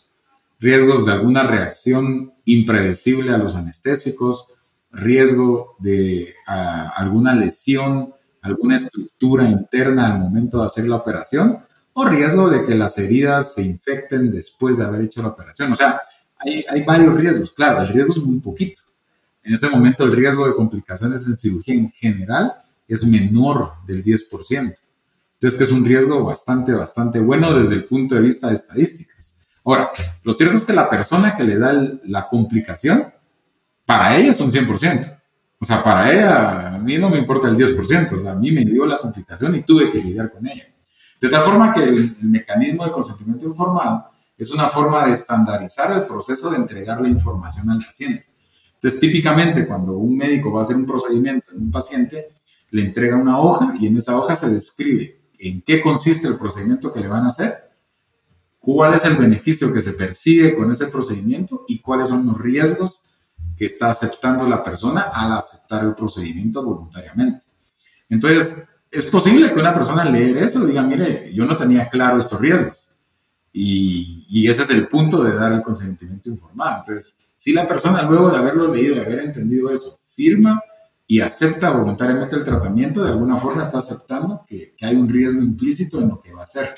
Riesgos 0.61 1.05
de 1.05 1.11
alguna 1.11 1.43
reacción 1.43 2.33
impredecible 2.45 3.33
a 3.33 3.37
los 3.37 3.55
anestésicos, 3.55 4.47
riesgo 4.91 5.75
de 5.79 6.33
alguna 6.45 7.35
lesión, 7.35 8.13
alguna 8.41 8.77
estructura 8.77 9.49
interna 9.49 10.13
al 10.13 10.19
momento 10.19 10.61
de 10.61 10.67
hacer 10.67 10.87
la 10.87 10.95
operación, 10.95 11.59
o 11.91 12.05
riesgo 12.05 12.49
de 12.49 12.63
que 12.63 12.75
las 12.75 12.97
heridas 12.97 13.55
se 13.55 13.63
infecten 13.63 14.31
después 14.31 14.77
de 14.77 14.85
haber 14.85 15.01
hecho 15.01 15.21
la 15.21 15.27
operación. 15.27 15.73
O 15.73 15.75
sea, 15.75 15.99
hay, 16.37 16.63
hay 16.69 16.83
varios 16.83 17.13
riesgos. 17.13 17.51
Claro, 17.51 17.81
el 17.81 17.87
riesgo 17.89 18.13
es 18.13 18.23
muy 18.23 18.39
poquito 18.39 18.81
en 19.43 19.53
este 19.53 19.69
momento 19.69 20.03
el 20.03 20.11
riesgo 20.11 20.47
de 20.47 20.55
complicaciones 20.55 21.25
en 21.25 21.35
cirugía 21.35 21.73
en 21.73 21.89
general 21.89 22.53
es 22.87 23.05
menor 23.05 23.73
del 23.87 24.03
10%. 24.03 24.75
Entonces, 25.33 25.61
es 25.61 25.71
un 25.71 25.83
riesgo 25.83 26.23
bastante, 26.23 26.73
bastante 26.73 27.19
bueno 27.19 27.53
desde 27.53 27.75
el 27.75 27.85
punto 27.85 28.15
de 28.15 28.21
vista 28.21 28.49
de 28.49 28.53
estadísticas. 28.53 29.30
Ahora, 29.63 29.91
lo 30.23 30.33
cierto 30.33 30.55
es 30.55 30.65
que 30.65 30.73
la 30.73 30.89
persona 30.89 31.35
que 31.35 31.43
le 31.43 31.57
da 31.57 31.73
la 32.05 32.27
complicación, 32.27 33.13
para 33.85 34.15
ella 34.17 34.31
es 34.31 34.39
un 34.41 34.51
100%. 34.51 35.19
O 35.59 35.65
sea, 35.65 35.83
para 35.83 36.11
ella, 36.11 36.75
a 36.75 36.77
mí 36.79 36.97
no 36.97 37.09
me 37.09 37.19
importa 37.19 37.47
el 37.47 37.55
10%, 37.55 38.11
o 38.13 38.21
sea, 38.21 38.31
a 38.31 38.35
mí 38.35 38.51
me 38.51 38.65
dio 38.65 38.85
la 38.85 38.99
complicación 38.99 39.55
y 39.55 39.61
tuve 39.61 39.91
que 39.91 39.99
lidiar 39.99 40.31
con 40.31 40.47
ella. 40.47 40.65
De 41.19 41.29
tal 41.29 41.43
forma 41.43 41.71
que 41.71 41.83
el 41.83 42.17
mecanismo 42.21 42.83
de 42.83 42.91
consentimiento 42.91 43.45
informado 43.45 44.05
es 44.35 44.49
una 44.49 44.67
forma 44.67 45.05
de 45.05 45.13
estandarizar 45.13 45.91
el 45.91 46.07
proceso 46.07 46.49
de 46.49 46.57
entregar 46.57 46.99
la 46.99 47.07
información 47.07 47.69
al 47.69 47.77
paciente. 47.77 48.27
Entonces, 48.73 48.99
típicamente 48.99 49.67
cuando 49.67 49.93
un 49.93 50.17
médico 50.17 50.51
va 50.51 50.61
a 50.61 50.63
hacer 50.63 50.75
un 50.75 50.87
procedimiento 50.87 51.51
en 51.51 51.61
un 51.61 51.71
paciente, 51.71 52.29
le 52.71 52.81
entrega 52.81 53.17
una 53.17 53.39
hoja 53.39 53.75
y 53.79 53.85
en 53.85 53.97
esa 53.97 54.17
hoja 54.17 54.35
se 54.35 54.49
describe 54.49 55.21
en 55.37 55.61
qué 55.61 55.79
consiste 55.79 56.27
el 56.27 56.37
procedimiento 56.37 56.91
que 56.91 56.99
le 56.99 57.07
van 57.07 57.25
a 57.25 57.27
hacer, 57.27 57.70
cuál 58.61 58.93
es 58.93 59.03
el 59.03 59.17
beneficio 59.17 59.73
que 59.73 59.81
se 59.81 59.91
persigue 59.91 60.55
con 60.55 60.71
ese 60.71 60.87
procedimiento 60.87 61.65
y 61.67 61.79
cuáles 61.79 62.09
son 62.09 62.25
los 62.25 62.37
riesgos 62.37 63.03
que 63.57 63.65
está 63.65 63.89
aceptando 63.89 64.47
la 64.47 64.63
persona 64.63 65.01
al 65.13 65.33
aceptar 65.33 65.83
el 65.83 65.93
procedimiento 65.93 66.63
voluntariamente. 66.63 67.45
Entonces, 68.07 68.63
es 68.89 69.05
posible 69.07 69.51
que 69.51 69.59
una 69.59 69.73
persona 69.73 70.05
leer 70.05 70.37
eso 70.37 70.65
diga, 70.65 70.83
mire, 70.83 71.33
yo 71.33 71.45
no 71.45 71.57
tenía 71.57 71.89
claro 71.89 72.19
estos 72.19 72.39
riesgos. 72.39 72.93
Y, 73.51 74.25
y 74.29 74.47
ese 74.47 74.61
es 74.61 74.69
el 74.69 74.87
punto 74.87 75.21
de 75.21 75.35
dar 75.35 75.51
el 75.51 75.61
consentimiento 75.61 76.29
informado. 76.29 76.79
Entonces, 76.79 77.17
si 77.37 77.51
la 77.51 77.67
persona 77.67 78.03
luego 78.03 78.29
de 78.29 78.37
haberlo 78.37 78.73
leído, 78.73 78.95
de 78.95 79.01
haber 79.01 79.19
entendido 79.19 79.71
eso, 79.71 79.97
firma 80.15 80.61
y 81.11 81.19
acepta 81.19 81.71
voluntariamente 81.71 82.37
el 82.37 82.43
tratamiento, 82.45 83.03
de 83.03 83.09
alguna 83.09 83.35
forma 83.35 83.63
está 83.63 83.79
aceptando 83.79 84.45
que, 84.47 84.75
hay 84.81 84.95
un 84.95 85.09
riesgo 85.09 85.41
implícito 85.41 85.99
en 85.99 86.07
lo 86.07 86.21
que 86.21 86.31
va 86.31 86.39
a 86.39 86.43
hacer. 86.43 86.73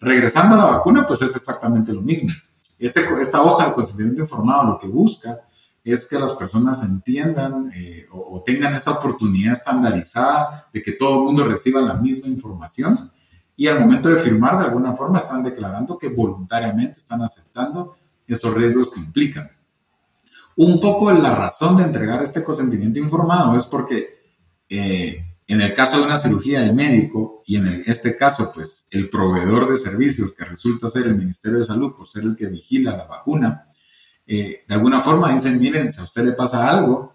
Regresando 0.00 0.54
a 0.54 0.58
la 0.58 0.64
vacuna, 0.76 1.06
pues 1.06 1.22
es 1.22 1.34
exactamente 1.34 1.92
lo 1.92 2.00
mismo. 2.00 2.30
Este, 2.78 3.04
esta 3.20 3.42
hoja 3.42 3.66
de 3.66 3.72
consentimiento 3.72 4.22
informado 4.22 4.72
lo 4.72 4.78
que 4.78 4.86
busca 4.86 5.40
es 5.82 6.06
que 6.06 6.18
las 6.18 6.32
personas 6.32 6.82
entiendan 6.82 7.70
eh, 7.74 8.06
o, 8.12 8.42
tengan 8.44 8.74
esa 8.74 8.92
oportunidad 8.92 9.52
estandarizada 9.52 10.68
de 10.72 10.82
que 10.82 10.92
todo 10.92 11.18
el 11.18 11.24
mundo 11.24 11.44
reciba 11.44 11.80
la 11.80 11.94
misma 11.94 12.28
información 12.28 13.10
y 13.56 13.66
al 13.66 13.80
momento 13.80 14.08
de 14.08 14.16
firmar 14.16 14.58
de 14.58 14.66
alguna 14.66 14.94
forma 14.94 15.18
están 15.18 15.42
declarando 15.42 15.98
que 15.98 16.08
voluntariamente 16.08 16.98
están 16.98 17.22
aceptando 17.22 17.96
estos 18.26 18.54
riesgos 18.54 18.90
que 18.90 19.00
implican. 19.00 19.50
Un 20.56 20.80
poco 20.80 21.10
la 21.10 21.34
razón 21.34 21.76
de 21.76 21.84
entregar 21.84 22.22
este 22.22 22.44
consentimiento 22.44 22.98
informado 22.98 23.56
es 23.56 23.64
porque 23.64 24.18
eh, 24.68 25.27
en 25.48 25.62
el 25.62 25.72
caso 25.72 25.98
de 25.98 26.04
una 26.04 26.16
cirugía, 26.16 26.62
el 26.62 26.74
médico 26.74 27.42
y 27.46 27.56
en 27.56 27.82
este 27.86 28.16
caso, 28.16 28.52
pues 28.54 28.86
el 28.90 29.08
proveedor 29.08 29.68
de 29.70 29.76
servicios 29.76 30.32
que 30.32 30.44
resulta 30.44 30.88
ser 30.88 31.06
el 31.06 31.16
Ministerio 31.16 31.58
de 31.58 31.64
Salud 31.64 31.94
por 31.96 32.06
ser 32.06 32.22
el 32.24 32.36
que 32.36 32.46
vigila 32.46 32.96
la 32.96 33.06
vacuna, 33.06 33.66
eh, 34.26 34.64
de 34.68 34.74
alguna 34.74 35.00
forma 35.00 35.32
dicen, 35.32 35.58
miren, 35.58 35.90
si 35.90 36.00
a 36.00 36.04
usted 36.04 36.22
le 36.22 36.32
pasa 36.32 36.68
algo, 36.68 37.14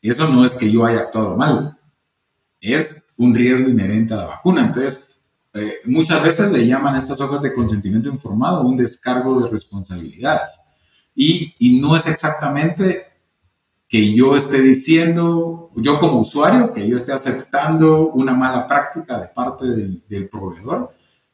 eso 0.00 0.28
no 0.28 0.44
es 0.44 0.54
que 0.54 0.70
yo 0.70 0.86
haya 0.86 1.00
actuado 1.00 1.36
mal, 1.36 1.76
es 2.60 3.06
un 3.16 3.34
riesgo 3.34 3.68
inherente 3.68 4.14
a 4.14 4.18
la 4.18 4.26
vacuna. 4.26 4.66
Entonces, 4.66 5.06
eh, 5.52 5.80
muchas 5.86 6.22
veces 6.22 6.52
le 6.52 6.66
llaman 6.66 6.94
a 6.94 6.98
estas 6.98 7.20
hojas 7.20 7.40
de 7.42 7.52
consentimiento 7.52 8.08
informado 8.08 8.62
un 8.62 8.76
descargo 8.76 9.40
de 9.40 9.50
responsabilidades. 9.50 10.60
Y, 11.14 11.78
no 11.80 11.94
es 11.94 12.06
exactamente 12.06 13.04
que 13.88 14.14
yo 14.14 14.34
esté 14.34 14.60
diciendo, 14.60 15.70
yo 15.76 15.98
como 15.98 16.20
usuario, 16.20 16.72
que 16.72 16.88
yo 16.88 16.96
esté 16.96 17.12
aceptando 17.12 18.10
una 18.10 18.34
mala 18.34 18.66
práctica 18.66 19.18
de 19.18 19.28
parte 19.28 19.66
del, 19.66 20.28
proveedor, 20.28 20.92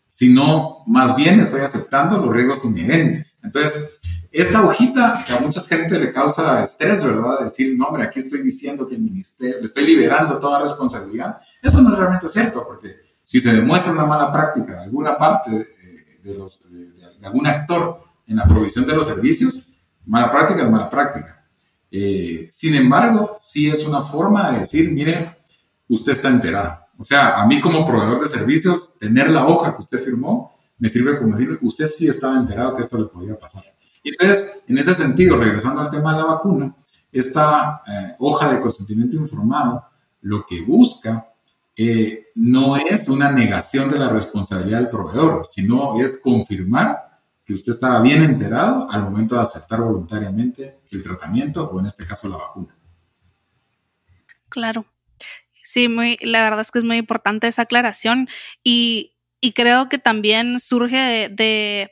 sino 0.08 0.82
más 0.86 1.14
bien 1.14 1.40
estoy 1.40 1.60
aceptando 1.60 2.18
los 2.18 2.34
riesgos 2.34 2.64
inherentes. 2.64 3.38
Entonces, 3.42 3.98
esta 4.32 4.64
hojita 4.64 5.14
que 5.26 5.32
a 5.32 5.40
mucha 5.40 5.60
gente 5.60 5.98
le 5.98 6.10
causa 6.10 6.62
estrés, 6.62 7.04
¿verdad? 7.04 7.40
Decir, 7.40 7.76
no, 7.76 7.86
hombre, 7.86 8.04
aquí 8.04 8.18
estoy 8.18 8.42
diciendo 8.42 8.86
que 8.86 8.96
el 8.96 9.02
ministerio, 9.02 9.58
le 9.58 9.64
estoy 9.64 9.86
liberando 9.86 10.38
toda 10.38 10.60
responsabilidad. 10.60 11.36
Eso 11.62 11.80
no 11.82 11.92
es 11.92 11.98
realmente 11.98 12.28
cierto, 12.28 12.64
porque 12.66 12.96
si 13.24 13.40
se 13.40 13.52
demuestra 13.52 13.92
una 13.92 14.04
mala 14.04 14.30
práctica 14.30 14.72
de 14.74 14.82
alguna 14.82 15.16
parte 15.16 15.50
eh, 15.50 16.48
de 17.18 17.26
algún 17.26 17.46
actor 17.46 18.02
en 18.26 18.36
la 18.36 18.46
provisión 18.46 18.86
de 18.86 18.94
los 18.94 19.06
servicios, 19.06 19.66
Mala 20.06 20.30
práctica 20.30 20.62
es 20.62 20.70
mala 20.70 20.88
práctica. 20.88 21.39
Eh, 21.90 22.48
sin 22.50 22.74
embargo, 22.74 23.36
sí 23.38 23.68
es 23.68 23.86
una 23.86 24.00
forma 24.00 24.52
de 24.52 24.60
decir, 24.60 24.90
mire, 24.90 25.36
usted 25.88 26.12
está 26.12 26.28
enterado. 26.28 26.86
O 26.98 27.04
sea, 27.04 27.40
a 27.40 27.46
mí 27.46 27.60
como 27.60 27.84
proveedor 27.84 28.20
de 28.20 28.28
servicios, 28.28 28.96
tener 28.98 29.30
la 29.30 29.46
hoja 29.46 29.72
que 29.72 29.82
usted 29.82 29.98
firmó 29.98 30.54
me 30.78 30.88
sirve 30.88 31.18
como 31.18 31.36
decir, 31.36 31.58
usted 31.62 31.86
sí 31.86 32.08
estaba 32.08 32.38
enterado 32.38 32.74
que 32.74 32.80
esto 32.80 32.98
le 32.98 33.04
podía 33.04 33.38
pasar. 33.38 33.62
Y 34.02 34.10
entonces, 34.10 34.60
en 34.66 34.78
ese 34.78 34.94
sentido, 34.94 35.36
regresando 35.36 35.80
al 35.80 35.90
tema 35.90 36.12
de 36.12 36.22
la 36.22 36.24
vacuna, 36.24 36.74
esta 37.12 37.82
eh, 37.86 38.14
hoja 38.18 38.50
de 38.52 38.60
consentimiento 38.60 39.16
informado 39.16 39.84
lo 40.22 40.44
que 40.46 40.62
busca 40.62 41.26
eh, 41.76 42.26
no 42.34 42.76
es 42.76 43.08
una 43.08 43.30
negación 43.30 43.90
de 43.90 43.98
la 43.98 44.08
responsabilidad 44.08 44.80
del 44.80 44.90
proveedor, 44.90 45.46
sino 45.46 46.00
es 46.00 46.20
confirmar 46.22 47.09
que 47.50 47.54
usted 47.54 47.72
estaba 47.72 48.00
bien 48.00 48.22
enterado 48.22 48.88
al 48.88 49.02
momento 49.02 49.34
de 49.34 49.40
aceptar 49.40 49.80
voluntariamente 49.80 50.78
el 50.92 51.02
tratamiento 51.02 51.68
o 51.68 51.80
en 51.80 51.86
este 51.86 52.06
caso 52.06 52.28
la 52.28 52.36
vacuna. 52.36 52.76
Claro. 54.48 54.86
Sí, 55.64 55.88
muy, 55.88 56.16
la 56.20 56.44
verdad 56.44 56.60
es 56.60 56.70
que 56.70 56.78
es 56.78 56.84
muy 56.84 56.98
importante 56.98 57.48
esa 57.48 57.62
aclaración 57.62 58.28
y, 58.62 59.16
creo 59.56 59.88
que 59.88 59.98
también 59.98 60.60
surge 60.60 61.28
de, 61.28 61.90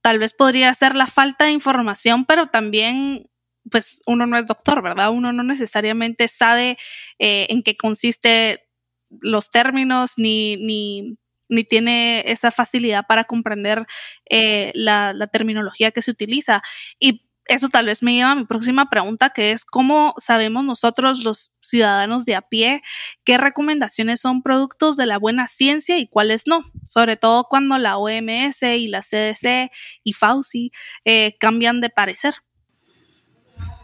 tal 0.00 0.18
vez 0.18 0.32
podría 0.32 0.72
ser 0.72 0.96
la 0.96 1.06
falta 1.06 1.44
de 1.44 1.52
información, 1.52 2.24
pero 2.24 2.46
también 2.46 3.28
pues 3.70 4.00
uno 4.06 4.24
no 4.24 4.38
es 4.38 4.46
doctor, 4.46 4.82
¿verdad? 4.82 5.10
Uno 5.10 5.30
no 5.30 5.42
necesariamente 5.42 6.26
sabe 6.28 6.78
eh, 7.18 7.46
en 7.50 7.62
qué 7.62 7.76
consiste 7.76 8.66
los 9.10 9.50
términos 9.50 10.12
ni, 10.16 10.56
ni 10.56 11.18
ni 11.50 11.64
tiene 11.64 12.24
esa 12.26 12.50
facilidad 12.50 13.04
para 13.06 13.24
comprender 13.24 13.86
eh, 14.30 14.72
la, 14.74 15.14
terminología 15.32 15.90
que 15.90 16.02
se 16.02 16.10
utiliza. 16.10 16.62
Y 16.98 17.26
eso 17.46 17.68
tal 17.68 17.86
vez 17.86 18.02
me 18.02 18.14
lleva 18.14 18.30
a 18.30 18.36
mi 18.36 18.44
próxima 18.44 18.88
pregunta, 18.88 19.30
que 19.30 19.50
es 19.50 19.64
cómo 19.64 20.14
sabemos 20.18 20.64
nosotros, 20.64 21.24
los 21.24 21.52
ciudadanos 21.60 22.24
de 22.24 22.36
a 22.36 22.42
pie, 22.42 22.82
qué 23.24 23.38
recomendaciones 23.38 24.20
son 24.20 24.42
productos 24.42 24.96
de 24.96 25.06
la 25.06 25.18
buena 25.18 25.48
ciencia 25.48 25.98
y 25.98 26.08
cuáles 26.08 26.44
no, 26.46 26.62
sobre 26.86 27.16
todo 27.16 27.46
cuando 27.50 27.76
la 27.76 27.98
OMS 27.98 28.62
y 28.62 28.86
la 28.86 29.02
CDC 29.02 29.70
y 30.04 30.12
Fauci 30.12 30.70
eh, 31.04 31.36
cambian 31.40 31.80
de 31.80 31.90
parecer. 31.90 32.34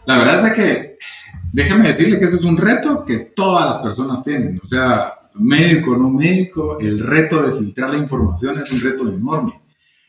La 0.06 0.18
verdad 0.18 0.46
es 0.46 0.52
que 0.52 0.98
déjeme 1.52 1.88
decirle 1.88 2.18
que 2.18 2.26
ese 2.26 2.36
es 2.36 2.44
un 2.44 2.56
reto 2.56 3.04
que 3.04 3.18
todas 3.18 3.66
las 3.66 3.78
personas 3.78 4.22
tienen. 4.22 4.60
O 4.62 4.66
sea, 4.66 5.25
médico, 5.38 5.96
no 5.96 6.10
médico, 6.10 6.78
el 6.78 6.98
reto 6.98 7.42
de 7.42 7.52
filtrar 7.52 7.90
la 7.90 7.98
información 7.98 8.58
es 8.58 8.70
un 8.72 8.80
reto 8.80 9.08
enorme. 9.08 9.60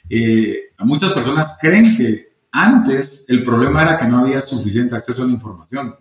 Eh, 0.09 0.69
muchas 0.79 1.11
personas 1.13 1.57
creen 1.59 1.95
que 1.97 2.27
antes 2.51 3.25
el 3.27 3.43
problema 3.43 3.83
era 3.83 3.97
que 3.97 4.07
no 4.07 4.19
había 4.19 4.41
suficiente 4.41 4.95
acceso 4.95 5.23
a 5.23 5.27
la 5.27 5.33
información. 5.33 5.95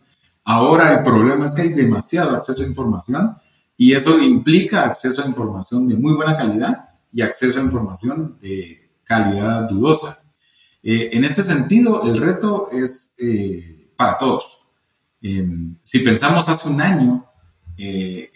Ahora 0.45 0.95
el 0.95 1.03
problema 1.03 1.45
es 1.45 1.55
que 1.55 1.63
hay 1.63 1.73
demasiado 1.73 2.37
acceso 2.37 2.63
a 2.63 2.67
información 2.67 3.37
y 3.77 3.93
eso 3.93 4.19
implica 4.21 4.85
acceso 4.85 5.23
a 5.23 5.27
información 5.27 5.89
de 5.89 5.97
muy 5.97 6.15
buena 6.15 6.37
calidad 6.37 6.85
y 7.13 7.23
acceso 7.23 7.61
a 7.61 7.65
información 7.65 8.39
de 8.41 8.91
calidad 9.05 9.69
dudosa. 9.69 10.23
Eh, 10.83 11.11
en 11.13 11.25
este 11.25 11.43
sentido, 11.43 12.03
el 12.05 12.17
reto 12.17 12.69
es 12.71 13.15
eh, 13.19 13.91
para 13.97 14.19
todos. 14.19 14.61
Em, 15.21 15.75
si 15.83 15.99
pensamos 16.01 16.49
hace 16.49 16.69
un 16.69 16.81
año, 16.81 17.26
eh, 17.79 18.31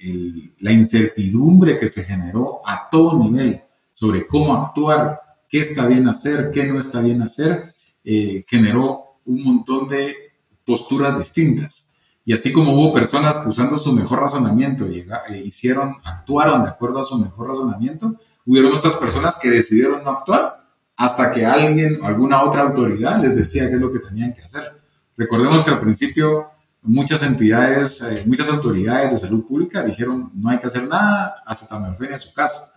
la 0.59 0.73
incertidumbre 0.73 1.79
que 1.79 1.87
se 1.87 2.05
generó 2.05 2.61
a 2.65 2.89
todo 2.91 3.19
nivel 3.19 3.63
sobre 3.93 4.27
cómo 4.27 4.55
actuar, 4.55 5.21
qué 5.49 5.61
está 5.61 5.87
bien 5.87 6.09
hacer, 6.09 6.51
qué 6.53 6.65
no 6.65 6.79
está 6.79 7.01
bien 7.01 7.23
hacer, 7.23 7.65
eh, 8.05 8.45
generó 8.47 9.21
un 9.25 9.43
montón 9.43 9.89
de 9.89 10.15
posturas 10.65 11.19
distintas. 11.19 11.89
Y 12.25 12.33
así 12.33 12.53
como 12.53 12.73
hubo 12.73 12.93
personas 12.93 13.39
que 13.39 13.49
usando 13.49 13.77
su 13.79 13.93
mejor 13.93 14.21
razonamiento 14.21 14.87
eh, 14.87 15.05
hicieron, 15.45 15.97
actuaron 16.05 16.63
de 16.63 16.69
acuerdo 16.69 17.01
a 17.01 17.05
su 17.05 17.19
mejor 17.19 17.49
razonamiento, 17.49 18.17
hubieron 18.47 18.75
otras 18.75 18.95
personas 18.95 19.37
que 19.37 19.51
decidieron 19.51 20.05
no 20.05 20.11
actuar 20.11 20.61
hasta 20.97 21.31
que 21.31 21.47
alguien 21.47 21.99
alguna 22.03 22.43
otra 22.43 22.63
autoridad 22.63 23.21
les 23.21 23.35
decía 23.35 23.69
qué 23.69 23.77
es 23.77 23.81
lo 23.81 23.91
que 23.91 24.01
tenían 24.01 24.35
que 24.35 24.43
hacer. 24.43 24.71
Recordemos 25.17 25.63
que 25.63 25.71
al 25.71 25.81
principio 25.81 26.51
muchas 26.83 27.23
entidades, 27.23 28.01
eh, 28.03 28.25
muchas 28.27 28.49
autoridades 28.49 29.11
de 29.11 29.17
salud 29.17 29.45
pública 29.45 29.83
dijeron 29.83 30.31
no 30.35 30.49
hay 30.49 30.59
que 30.59 30.67
hacer 30.67 30.89
nada, 30.89 31.43
acetaminofén 31.47 32.13
a 32.13 32.19
su 32.19 32.33
casa. 32.33 32.73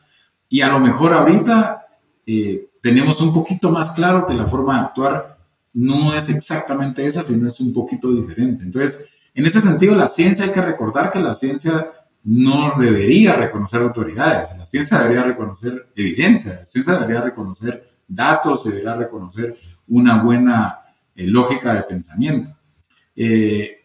Y 0.50 0.62
a 0.62 0.68
lo 0.68 0.80
mejor 0.80 1.14
ahorita 1.14 1.88
eh, 2.26 2.70
tenemos 2.82 3.22
un 3.22 3.34
poquito 3.34 3.72
más 3.72 3.92
claro 3.92 4.26
que 4.26 4.34
la 4.34 4.46
forma 4.46 4.76
de 4.76 4.86
actuar 4.86 5.38
no 5.74 6.14
es 6.14 6.30
exactamente 6.30 7.06
esa, 7.06 7.24
sino 7.24 7.48
es 7.48 7.60
un 7.60 7.74
poquito 7.74 8.12
diferente. 8.12 8.64
Entonces, 8.64 9.04
en 9.34 9.46
ese 9.46 9.62
sentido, 9.62 9.96
la 9.96 10.08
ciencia 10.08 10.46
hay 10.46 10.52
que 10.52 10.62
recordar 10.62 11.10
que 11.10 11.20
la 11.20 11.34
ciencia 11.34 11.92
no 12.24 12.76
debería 12.80 13.36
reconocer 13.36 13.82
autoridades, 13.82 14.56
la 14.58 14.66
ciencia 14.66 15.00
debería 15.00 15.24
reconocer 15.24 15.90
evidencia, 15.96 16.60
la 16.60 16.66
ciencia 16.66 16.94
debería 16.94 17.22
reconocer 17.22 17.84
datos, 18.08 18.64
debería 18.64 18.96
reconocer 18.96 19.58
una 19.88 20.22
buena 20.24 20.80
eh, 21.16 21.26
lógica 21.28 21.74
de 21.74 21.84
pensamiento. 21.84 22.52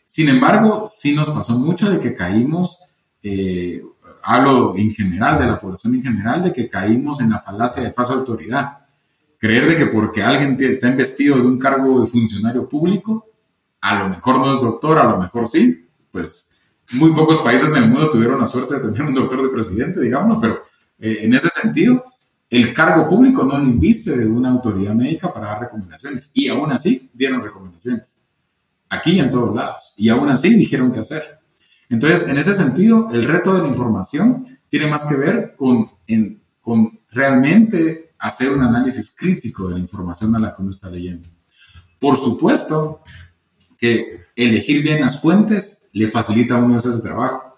Sin 0.09 0.31
embargo, 0.31 0.89
sí 0.91 1.15
nos 1.15 1.29
pasó 1.29 1.59
mucho 1.59 1.91
de 1.91 2.01
que 2.01 2.15
caímos, 2.15 2.81
eh, 3.23 3.83
hablo 4.23 4.75
en 4.75 4.91
general, 4.91 5.39
de 5.39 5.47
la 5.47 5.59
población 5.59 5.97
en 5.97 6.03
general, 6.03 6.43
de 6.43 6.51
que 6.51 6.67
caímos 6.67 7.21
en 7.21 7.29
la 7.29 7.39
falacia 7.39 7.83
de 7.83 7.93
falsa 7.93 8.15
autoridad. 8.15 8.79
Creer 9.37 9.69
de 9.69 9.77
que 9.77 9.87
porque 9.89 10.23
alguien 10.23 10.57
está 10.61 10.89
investido 10.89 11.37
de 11.37 11.43
un 11.43 11.59
cargo 11.59 12.01
de 12.01 12.07
funcionario 12.07 12.67
público, 12.67 13.27
a 13.83 13.99
lo 13.99 14.09
mejor 14.09 14.39
no 14.39 14.55
es 14.55 14.63
doctor, 14.63 14.99
a 14.99 15.05
lo 15.05 15.19
mejor 15.19 15.47
sí, 15.47 15.87
pues 16.11 16.49
muy 16.95 17.13
pocos 17.13 17.39
países 17.41 17.69
en 17.69 17.77
el 17.77 17.91
mundo 17.91 18.09
tuvieron 18.09 18.41
la 18.41 18.47
suerte 18.47 18.77
de 18.77 18.91
tener 18.91 19.03
un 19.03 19.15
doctor 19.15 19.43
de 19.43 19.51
presidente, 19.51 20.01
digamos, 20.01 20.39
pero 20.41 20.63
eh, 20.99 21.19
en 21.21 21.35
ese 21.35 21.51
sentido, 21.51 22.03
el 22.49 22.73
cargo 22.73 23.07
público 23.11 23.45
no 23.45 23.59
lo 23.59 23.65
inviste 23.65 24.17
de 24.17 24.27
una 24.27 24.49
autoridad 24.49 24.95
médica 24.95 25.35
para 25.35 25.49
dar 25.49 25.61
recomendaciones. 25.61 26.31
Y 26.33 26.49
aún 26.49 26.73
así 26.73 27.11
dieron 27.13 27.43
recomendaciones. 27.43 28.18
Aquí 28.91 29.13
y 29.13 29.21
en 29.21 29.31
todos 29.31 29.55
lados. 29.55 29.95
Y 29.97 30.09
aún 30.09 30.29
así 30.29 30.55
dijeron 30.55 30.93
qué 30.93 31.01
hacer. 31.01 31.39
Entonces, 31.89 32.29
en 32.29 32.39
ese 32.39 32.53
sentido, 32.53 33.09
el 33.11 33.25
reto 33.25 33.55
de 33.55 33.63
la 33.63 33.69
información 33.69 34.47
tiene 34.69 34.87
más 34.87 35.05
que 35.07 35.17
ver 35.17 35.55
con, 35.57 35.91
realmente 37.11 38.13
hacer 38.19 38.53
un 38.53 38.63
análisis 38.63 39.15
crítico 39.17 39.69
de 39.69 39.75
la 39.75 39.81
información 39.81 40.35
a 40.37 40.39
la 40.39 40.55
que 40.55 40.63
uno 40.63 40.71
está 40.71 40.91
leyendo. 40.91 41.29
Por 41.99 42.17
supuesto 42.17 43.01
que 43.79 44.27
elegir 44.37 44.83
bien 44.83 45.01
las 45.01 45.21
fuentes 45.21 45.81
le 45.93 46.09
facilita 46.09 46.57
a 46.57 46.59
uno 46.59 46.77
ese 46.77 46.99
trabajo. 46.99 47.49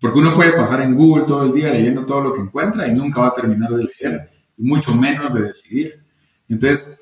Porque 0.00 0.18
uno 0.18 0.32
puede 0.32 0.52
pasar 0.52 0.80
en 0.82 0.94
Google 0.94 1.24
todo 1.26 1.44
el 1.44 1.52
día 1.52 1.72
leyendo 1.72 2.04
todo 2.06 2.20
lo 2.20 2.32
que 2.32 2.40
encuentra 2.40 2.86
y 2.86 2.94
nunca 2.94 3.20
va 3.20 3.28
a 3.28 3.34
terminar 3.34 3.70
de 3.70 3.84
leer, 3.84 4.30
mucho 4.56 4.94
menos 4.94 5.34
de 5.34 5.42
decidir. 5.42 6.04
Entonces, 6.48 7.00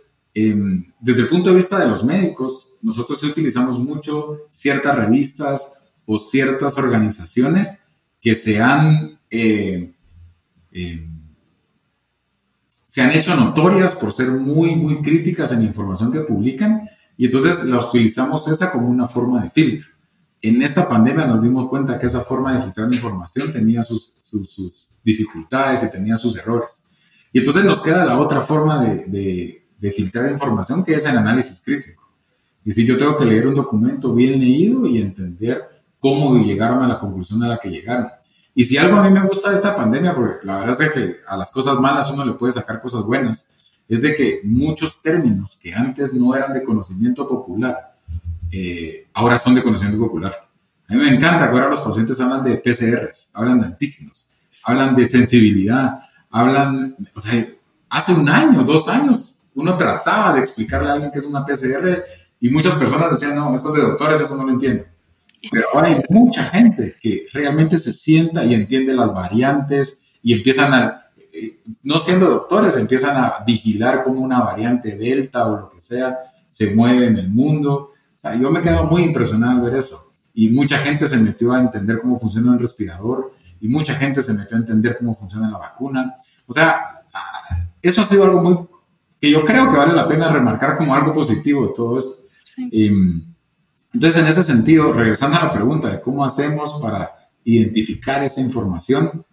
desde 1.00 1.22
el 1.22 1.28
punto 1.28 1.48
de 1.48 1.56
vista 1.56 1.78
de 1.78 1.86
los 1.86 2.04
médicos, 2.04 2.76
nosotros 2.82 3.22
utilizamos 3.22 3.78
mucho 3.80 4.40
ciertas 4.50 4.94
revistas 4.94 5.72
o 6.04 6.18
ciertas 6.18 6.76
organizaciones 6.76 7.78
que 8.20 8.34
se 8.34 8.60
han, 8.60 9.18
eh, 9.30 9.94
em, 10.72 11.22
se 12.84 13.00
han 13.00 13.12
hecho 13.12 13.34
notorias 13.34 13.94
por 13.94 14.12
ser 14.12 14.30
muy, 14.30 14.76
muy 14.76 15.00
críticas 15.00 15.52
en 15.52 15.60
la 15.60 15.66
información 15.66 16.12
que 16.12 16.20
publican 16.20 16.86
y 17.16 17.24
entonces 17.24 17.64
la 17.64 17.78
utilizamos 17.78 18.46
esa 18.48 18.70
como 18.70 18.88
una 18.88 19.06
forma 19.06 19.42
de 19.42 19.48
filtro. 19.48 19.88
En 20.42 20.60
esta 20.60 20.86
pandemia 20.86 21.26
nos 21.26 21.42
dimos 21.42 21.68
cuenta 21.70 21.98
que 21.98 22.06
esa 22.06 22.20
forma 22.20 22.54
de 22.54 22.60
filtrar 22.60 22.92
información 22.92 23.50
tenía 23.50 23.82
sus, 23.82 24.16
sus, 24.20 24.90
dificultades 25.02 25.82
y 25.82 25.90
tenía 25.90 26.18
sus 26.18 26.36
errores. 26.36 26.84
Y 27.32 27.38
entonces 27.38 27.64
nos 27.64 27.80
queda 27.80 28.04
la 28.04 28.18
otra 28.18 28.42
forma 28.42 28.82
de, 28.82 29.04
de, 29.06 29.65
filtrar 29.92 30.30
información, 30.30 30.82
que 30.82 30.94
es 30.94 31.06
el 31.06 31.16
análisis 31.16 31.60
crítico. 31.60 32.10
Y 32.64 32.72
si 32.72 32.84
yo 32.84 32.96
tengo 32.96 33.16
que 33.16 33.24
leer 33.24 33.46
un 33.46 33.54
documento 33.54 34.14
bien 34.14 34.40
leído 34.40 34.86
y 34.86 35.00
entender 35.00 35.62
cómo 35.98 36.36
llegaron 36.44 36.82
a 36.82 36.88
la 36.88 36.98
conclusión 36.98 37.42
a 37.44 37.48
la 37.48 37.58
que 37.58 37.70
llegaron. 37.70 38.08
Y 38.54 38.64
si 38.64 38.76
algo 38.76 38.96
a 38.96 39.02
mí 39.02 39.10
me 39.10 39.26
gusta 39.26 39.50
de 39.50 39.54
esta 39.54 39.76
pandemia, 39.76 40.14
porque 40.14 40.46
la 40.46 40.58
verdad 40.58 40.80
es 40.80 40.90
que 40.90 41.16
a 41.26 41.36
las 41.36 41.50
cosas 41.50 41.78
malas 41.78 42.10
uno 42.10 42.24
le 42.24 42.32
puede 42.32 42.52
sacar 42.52 42.80
cosas 42.80 43.04
buenas, 43.04 43.48
es 43.88 44.02
de 44.02 44.14
que 44.14 44.40
muchos 44.44 45.00
términos 45.00 45.58
que 45.60 45.74
antes 45.74 46.14
no 46.14 46.34
eran 46.34 46.52
de 46.52 46.64
conocimiento 46.64 47.28
popular, 47.28 47.94
eh, 48.50 49.06
ahora 49.12 49.38
son 49.38 49.54
de 49.54 49.62
conocimiento 49.62 50.02
popular. 50.02 50.48
A 50.88 50.94
mí 50.94 51.00
me 51.00 51.14
encanta 51.14 51.48
que 51.48 51.54
ahora 51.54 51.68
los 51.68 51.80
pacientes 51.80 52.20
hablan 52.20 52.44
de 52.44 52.56
PCRs, 52.56 53.30
hablan 53.34 53.60
de 53.60 53.66
antígenos, 53.66 54.28
hablan 54.64 54.94
de 54.94 55.04
sensibilidad, 55.04 55.98
hablan, 56.30 56.96
o 57.14 57.20
sea, 57.20 57.46
hace 57.88 58.14
un 58.14 58.28
año, 58.28 58.62
dos 58.62 58.88
años, 58.88 59.35
uno 59.56 59.76
trataba 59.76 60.34
de 60.34 60.40
explicarle 60.40 60.90
a 60.90 60.92
alguien 60.92 61.10
que 61.10 61.18
es 61.18 61.24
una 61.24 61.44
PCR 61.44 62.04
y 62.40 62.50
muchas 62.50 62.74
personas 62.74 63.10
decían, 63.10 63.34
no, 63.34 63.54
esto 63.54 63.72
de 63.72 63.82
doctores, 63.82 64.20
eso 64.20 64.36
no 64.36 64.44
lo 64.44 64.52
entiendo. 64.52 64.84
Pero 65.50 65.66
ahora 65.72 65.88
hay 65.88 66.02
mucha 66.10 66.44
gente 66.44 66.96
que 67.00 67.26
realmente 67.32 67.78
se 67.78 67.92
sienta 67.92 68.44
y 68.44 68.54
entiende 68.54 68.94
las 68.94 69.12
variantes 69.12 69.98
y 70.22 70.34
empiezan 70.34 70.74
a, 70.74 71.00
no 71.82 71.98
siendo 71.98 72.28
doctores, 72.28 72.76
empiezan 72.76 73.16
a 73.16 73.44
vigilar 73.46 74.02
cómo 74.02 74.20
una 74.20 74.40
variante 74.40 74.96
delta 74.96 75.46
o 75.46 75.56
lo 75.56 75.70
que 75.70 75.80
sea 75.80 76.18
se 76.48 76.74
mueve 76.74 77.06
en 77.06 77.16
el 77.16 77.30
mundo. 77.30 77.92
O 78.16 78.20
sea, 78.20 78.34
yo 78.34 78.50
me 78.50 78.60
quedo 78.60 78.84
muy 78.84 79.04
impresionado 79.04 79.52
al 79.52 79.62
ver 79.62 79.78
eso. 79.78 80.12
Y 80.34 80.50
mucha 80.50 80.76
gente 80.78 81.08
se 81.08 81.16
metió 81.16 81.52
a 81.52 81.60
entender 81.60 82.00
cómo 82.02 82.18
funciona 82.18 82.52
el 82.52 82.58
respirador 82.58 83.32
y 83.58 83.68
mucha 83.68 83.94
gente 83.94 84.20
se 84.20 84.34
metió 84.34 84.56
a 84.58 84.60
entender 84.60 84.98
cómo 84.98 85.14
funciona 85.14 85.50
la 85.50 85.56
vacuna. 85.56 86.14
O 86.46 86.52
sea, 86.52 86.80
eso 87.80 88.02
ha 88.02 88.04
sido 88.04 88.24
algo 88.24 88.42
muy 88.42 88.75
que 89.20 89.30
yo 89.30 89.44
creo 89.44 89.68
que 89.68 89.76
vale 89.76 89.92
la 89.92 90.06
pena 90.08 90.28
remarcar 90.28 90.76
como 90.76 90.94
algo 90.94 91.12
positivo 91.12 91.66
de 91.66 91.72
todo 91.74 91.98
esto. 91.98 92.22
Em, 92.70 93.22
entonces, 93.92 94.22
en 94.22 94.28
ese 94.28 94.42
sentido, 94.42 94.92
regresando 94.92 95.36
a 95.36 95.44
la 95.44 95.52
pregunta 95.52 95.88
de 95.88 96.00
cómo 96.00 96.24
hacemos 96.24 96.74
para 96.80 97.30
identificar 97.44 98.22
esa 98.22 98.40
información, 98.40 99.24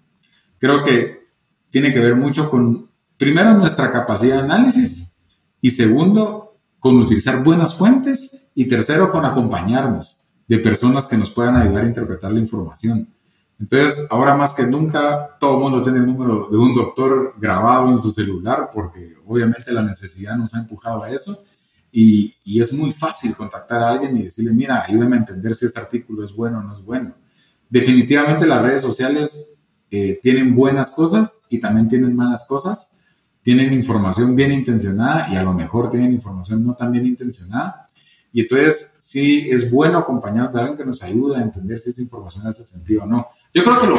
creo 0.58 0.84
que 0.84 1.24
tiene 1.69 1.91
que 1.91 2.00
ver 2.00 2.15
mucho 2.15 2.50
con, 2.50 2.89
primero, 3.17 3.54
nuestra 3.56 3.91
capacidad 3.91 4.38
de 4.38 4.43
análisis 4.43 5.15
y 5.60 5.72
segundo, 5.72 6.58
con 6.80 6.98
utilizar 6.98 7.43
buenas 7.43 7.76
fuentes 7.76 8.48
y 8.56 8.67
tercero, 8.67 9.10
con 9.10 9.26
acompañarnos 9.26 10.22
de 10.48 10.60
personas 10.60 11.08
que 11.08 11.17
nos 11.17 11.32
puedan 11.32 11.56
ayudar 11.56 11.84
a 11.84 11.88
interpretar 11.88 12.32
la 12.32 12.39
información. 12.39 13.13
Entonces, 13.63 14.06
ahora 14.10 14.36
más 14.36 14.52
que 14.52 14.67
nunca, 14.67 15.38
todo 15.39 15.54
el 15.54 15.62
mundo 15.62 15.82
tiene 15.82 15.99
el 15.99 16.06
número 16.06 16.49
de 16.52 16.58
un 16.58 16.73
doctor 16.73 17.34
grabado 17.39 17.89
en 17.89 17.97
su 17.97 18.12
celular 18.12 18.69
porque 18.73 19.15
obviamente 19.26 19.71
la 19.71 19.82
necesidad 19.82 20.36
nos 20.36 20.54
ha 20.54 20.60
empujado 20.60 21.02
a 21.02 21.10
eso. 21.10 21.41
Y, 21.89 22.36
es 22.60 22.73
muy 22.73 22.91
fácil 22.91 23.34
contactar 23.38 23.82
a 23.82 23.88
alguien 23.88 24.17
y 24.17 24.23
decirle, 24.23 24.52
mira, 24.52 24.84
ayúdame 24.86 25.15
a 25.15 25.19
entender 25.19 25.56
si 25.56 25.63
este 25.63 25.80
artículo 25.80 26.26
es 26.26 26.36
bueno 26.36 26.60
o 26.60 26.62
no 26.62 26.73
es 26.73 26.84
bueno. 26.84 27.15
Definitivamente 27.69 28.45
las 28.45 28.62
redes 28.62 28.82
sociales 28.82 29.56
tienen 30.21 30.54
buenas 30.54 30.91
cosas 30.91 31.39
y 31.47 31.58
también 31.62 31.88
tienen 31.88 32.13
malas 32.17 32.45
cosas. 32.45 32.91
Tienen 33.43 33.71
información 33.71 34.36
bien 34.36 34.52
intencionada 34.52 35.30
y 35.32 35.38
a 35.38 35.43
lo 35.43 35.54
mejor 35.54 35.89
tienen 35.89 36.12
información 36.12 36.65
no 36.65 36.76
tan 36.76 36.91
bien 36.91 37.06
intencionada. 37.06 37.83
Y 38.34 38.41
entonces 38.41 38.91
sí 39.00 39.46
es 39.48 39.69
bueno 39.69 40.00
acompañar 40.00 40.50
a 40.54 40.60
alguien 40.60 40.76
que 40.76 40.86
nos 40.86 41.04
ayude 41.04 41.38
a 41.38 41.41
entender 41.41 41.78
si 41.78 41.91
esa 41.91 42.02
información 42.02 42.46
hace 42.48 42.63
sentido 42.63 43.04
o 43.04 43.06
no. 43.06 43.28
Yo 43.54 43.63
creo 43.63 43.80
que 43.80 43.88
lo, 43.88 43.96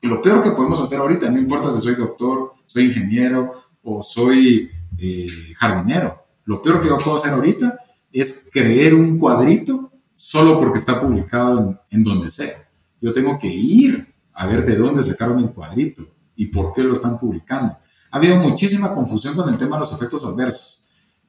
que 0.00 0.08
lo 0.08 0.22
peor 0.22 0.42
que 0.44 0.52
podemos 0.52 0.80
hacer 0.80 1.00
ahorita, 1.00 1.28
no 1.28 1.38
importa 1.38 1.72
si 1.72 1.80
soy 1.80 1.96
doctor, 1.96 2.52
soy 2.66 2.84
ingeniero 2.84 3.52
o 3.82 4.00
soy 4.00 4.70
eh, 4.96 5.26
jardinero, 5.56 6.24
lo 6.44 6.62
peor 6.62 6.80
que 6.80 6.88
yo 6.88 6.98
puedo 6.98 7.16
hacer 7.16 7.32
ahorita 7.32 7.78
es 8.12 8.48
creer 8.52 8.94
un 8.94 9.18
cuadrito 9.18 9.90
solo 10.14 10.56
porque 10.58 10.78
está 10.78 11.00
publicado 11.00 11.58
en, 11.58 11.80
en 11.90 12.04
donde 12.04 12.30
sea. 12.30 12.68
Yo 13.00 13.12
tengo 13.12 13.38
que 13.38 13.48
ir 13.48 14.14
a 14.32 14.46
ver 14.46 14.64
de 14.64 14.76
dónde 14.76 15.02
sacaron 15.02 15.40
el 15.40 15.50
cuadrito 15.50 16.06
y 16.36 16.46
por 16.46 16.72
qué 16.72 16.84
lo 16.84 16.92
están 16.92 17.18
publicando. 17.18 17.76
Ha 18.12 18.18
habido 18.18 18.36
muchísima 18.36 18.94
confusión 18.94 19.34
con 19.34 19.48
el 19.48 19.58
tema 19.58 19.76
de 19.76 19.80
los 19.80 19.92
efectos 19.92 20.24
adversos. 20.24 20.83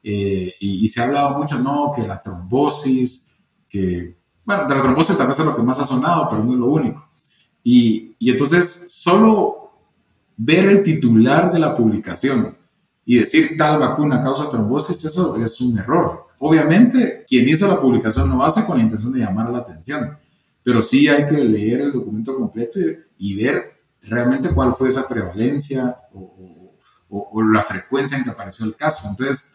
Eh, 0.08 0.54
y, 0.60 0.88
se 0.88 1.02
ha 1.02 1.06
hablado 1.06 1.40
mucho, 1.40 1.58
no, 1.58 1.92
que 1.96 2.06
la 2.06 2.22
trombosis, 2.22 3.26
que, 3.68 4.20
bueno, 4.46 4.68
de 4.68 4.76
la 4.76 4.82
trombosis 4.84 5.18
tal 5.18 5.26
vez 5.26 5.40
es 5.40 5.46
lo 5.46 5.56
que 5.56 5.64
más 5.64 5.80
ha 5.80 5.84
sonado, 5.84 6.28
pero 6.30 6.44
no 6.44 6.54
es 6.54 6.60
lo 6.60 6.68
único. 6.68 7.10
Y, 7.64 8.16
y 8.20 8.30
entonces, 8.30 8.86
solo 8.90 9.72
ver 10.38 10.70
el 10.70 10.84
titular 10.84 11.52
de 11.52 11.58
la 11.58 11.74
publicación 11.74 12.56
y 13.04 13.18
decir 13.18 13.56
tal 13.58 13.80
vacuna 13.80 14.22
causa 14.22 14.48
trombosis, 14.48 15.04
eso 15.06 15.38
es 15.38 15.60
un 15.60 15.80
error. 15.80 16.28
Obviamente, 16.38 17.26
quien 17.28 17.50
hizo 17.50 17.68
la 17.68 17.82
publicación 17.82 18.30
no 18.30 18.44
hace 18.44 18.64
con 18.64 18.78
la 18.78 18.84
intención 18.84 19.12
de 19.12 19.22
llamar 19.22 19.50
la 19.50 19.60
atención, 19.60 20.18
pero 20.62 20.84
sí 20.84 21.08
hay 21.08 21.26
que 21.26 21.44
leer 21.44 21.82
el 21.82 21.94
documento 21.94 22.36
completo 22.36 22.80
y, 23.18 23.36
ver 23.36 23.74
realmente 24.04 24.54
cuál 24.54 24.72
fue 24.72 24.90
esa 24.90 25.08
prevalencia 25.08 25.98
o, 26.14 27.42
la 27.52 27.62
frecuencia 27.62 28.18
en 28.18 28.24
que 28.24 28.30
apareció 28.30 28.66
el 28.66 28.76
caso. 28.76 29.08
Entonces, 29.10 29.48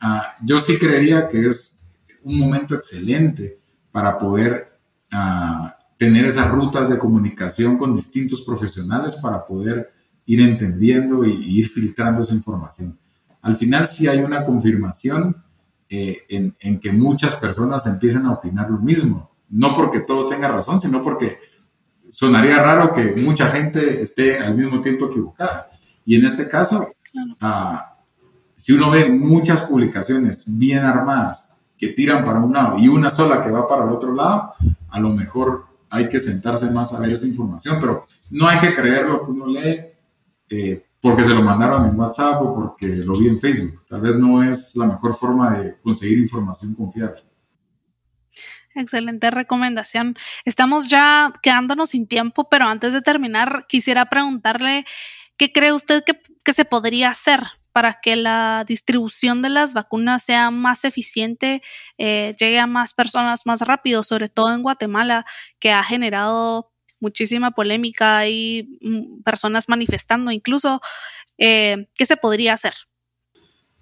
ah, 0.00 0.36
yo 0.42 0.60
sí 0.60 0.78
creería 0.78 1.28
que 1.28 1.46
es 1.46 1.76
un 2.24 2.38
momento 2.38 2.74
excelente 2.74 3.58
para 3.90 4.18
poder 4.18 4.78
ah, 5.10 5.76
tener 5.96 6.26
esas 6.26 6.50
rutas 6.50 6.88
de 6.88 6.98
comunicación 6.98 7.78
con 7.78 7.94
distintos 7.94 8.42
profesionales 8.42 9.16
para 9.16 9.44
poder 9.44 9.92
ir 10.26 10.40
entendiendo 10.40 11.24
y, 11.24 11.58
ir 11.58 11.68
filtrando 11.68 12.22
esa 12.22 12.34
información. 12.34 12.98
Al 13.42 13.56
final 13.56 13.86
sí 13.86 14.08
hay 14.08 14.18
una 14.18 14.44
confirmación 14.44 15.42
eh, 15.88 16.22
en, 16.28 16.54
en, 16.60 16.80
que 16.80 16.92
muchas 16.92 17.36
personas 17.36 17.86
empiecen 17.86 18.26
a 18.26 18.32
opinar 18.32 18.68
lo 18.68 18.78
mismo 18.78 19.30
no 19.48 19.72
porque 19.72 20.00
todos 20.00 20.28
tengan 20.28 20.52
razón, 20.52 20.80
sino 20.80 21.02
porque 21.02 21.38
sonaría 22.08 22.62
raro 22.62 22.92
que 22.92 23.14
mucha 23.16 23.50
gente 23.50 24.02
esté 24.02 24.38
al 24.38 24.56
mismo 24.56 24.80
tiempo 24.80 25.06
equivocada. 25.06 25.68
Y 26.04 26.16
en 26.16 26.24
este 26.24 26.48
caso, 26.48 26.86
ah, 27.40 27.95
si 28.56 28.72
uno 28.72 28.90
ve 28.90 29.08
muchas 29.08 29.62
publicaciones 29.62 30.44
bien 30.46 30.84
armadas 30.84 31.48
que 31.76 31.88
tiran 31.88 32.24
para 32.24 32.40
un 32.40 32.52
lado 32.52 32.78
y 32.78 32.88
una 32.88 33.10
sola 33.10 33.42
que 33.42 33.50
va 33.50 33.68
para 33.68 33.84
el 33.84 33.90
otro 33.90 34.14
lado, 34.14 34.52
a 34.88 35.00
lo 35.00 35.10
mejor 35.10 35.66
hay 35.90 36.08
que 36.08 36.18
sentarse 36.18 36.70
más 36.70 36.92
a 36.92 37.00
ver 37.00 37.12
esa 37.12 37.26
información, 37.26 37.78
pero 37.80 38.02
no 38.30 38.48
hay 38.48 38.58
que 38.58 38.72
creer 38.72 39.08
lo 39.08 39.22
que 39.22 39.30
uno 39.30 39.46
lee 39.46 39.80
eh, 40.48 40.86
porque 41.00 41.24
se 41.24 41.34
lo 41.34 41.42
mandaron 41.42 41.88
en 41.88 41.98
WhatsApp 41.98 42.42
o 42.42 42.54
porque 42.54 42.88
lo 42.88 43.16
vi 43.16 43.28
en 43.28 43.38
Facebook. 43.38 43.84
Tal 43.86 44.00
vez 44.00 44.16
no 44.16 44.42
es 44.42 44.74
la 44.74 44.86
mejor 44.86 45.14
forma 45.14 45.58
de 45.58 45.76
conseguir 45.80 46.18
información 46.18 46.74
confiable. 46.74 47.22
Excelente 48.74 49.30
recomendación. 49.30 50.16
Estamos 50.44 50.88
ya 50.88 51.32
quedándonos 51.42 51.90
sin 51.90 52.06
tiempo, 52.06 52.48
pero 52.50 52.66
antes 52.66 52.92
de 52.92 53.02
terminar, 53.02 53.66
quisiera 53.68 54.06
preguntarle 54.06 54.84
qué 55.36 55.52
cree 55.52 55.72
usted 55.72 56.04
que, 56.04 56.52
se 56.52 56.64
podría 56.64 57.10
hacer 57.10 57.40
para 57.76 58.00
que 58.00 58.16
la 58.16 58.64
distribución 58.66 59.42
de 59.42 59.50
las 59.50 59.74
vacunas 59.74 60.22
sea 60.22 60.50
más 60.50 60.86
eficiente, 60.86 61.62
eh, 61.98 62.34
llegue 62.40 62.58
a 62.58 62.66
más 62.66 62.94
personas 62.94 63.44
más 63.44 63.60
rápido, 63.60 64.02
sobre 64.02 64.30
todo 64.30 64.54
en 64.54 64.62
Guatemala, 64.62 65.26
que 65.60 65.72
ha 65.72 65.82
generado 65.82 66.72
muchísima 67.00 67.50
polémica 67.50 68.26
y 68.28 68.78
mm, 68.80 69.22
personas 69.24 69.68
manifestando 69.68 70.30
incluso. 70.30 70.80
Eh, 71.36 71.90
¿Qué 71.94 72.06
se 72.06 72.16
podría 72.16 72.54
hacer? 72.54 72.72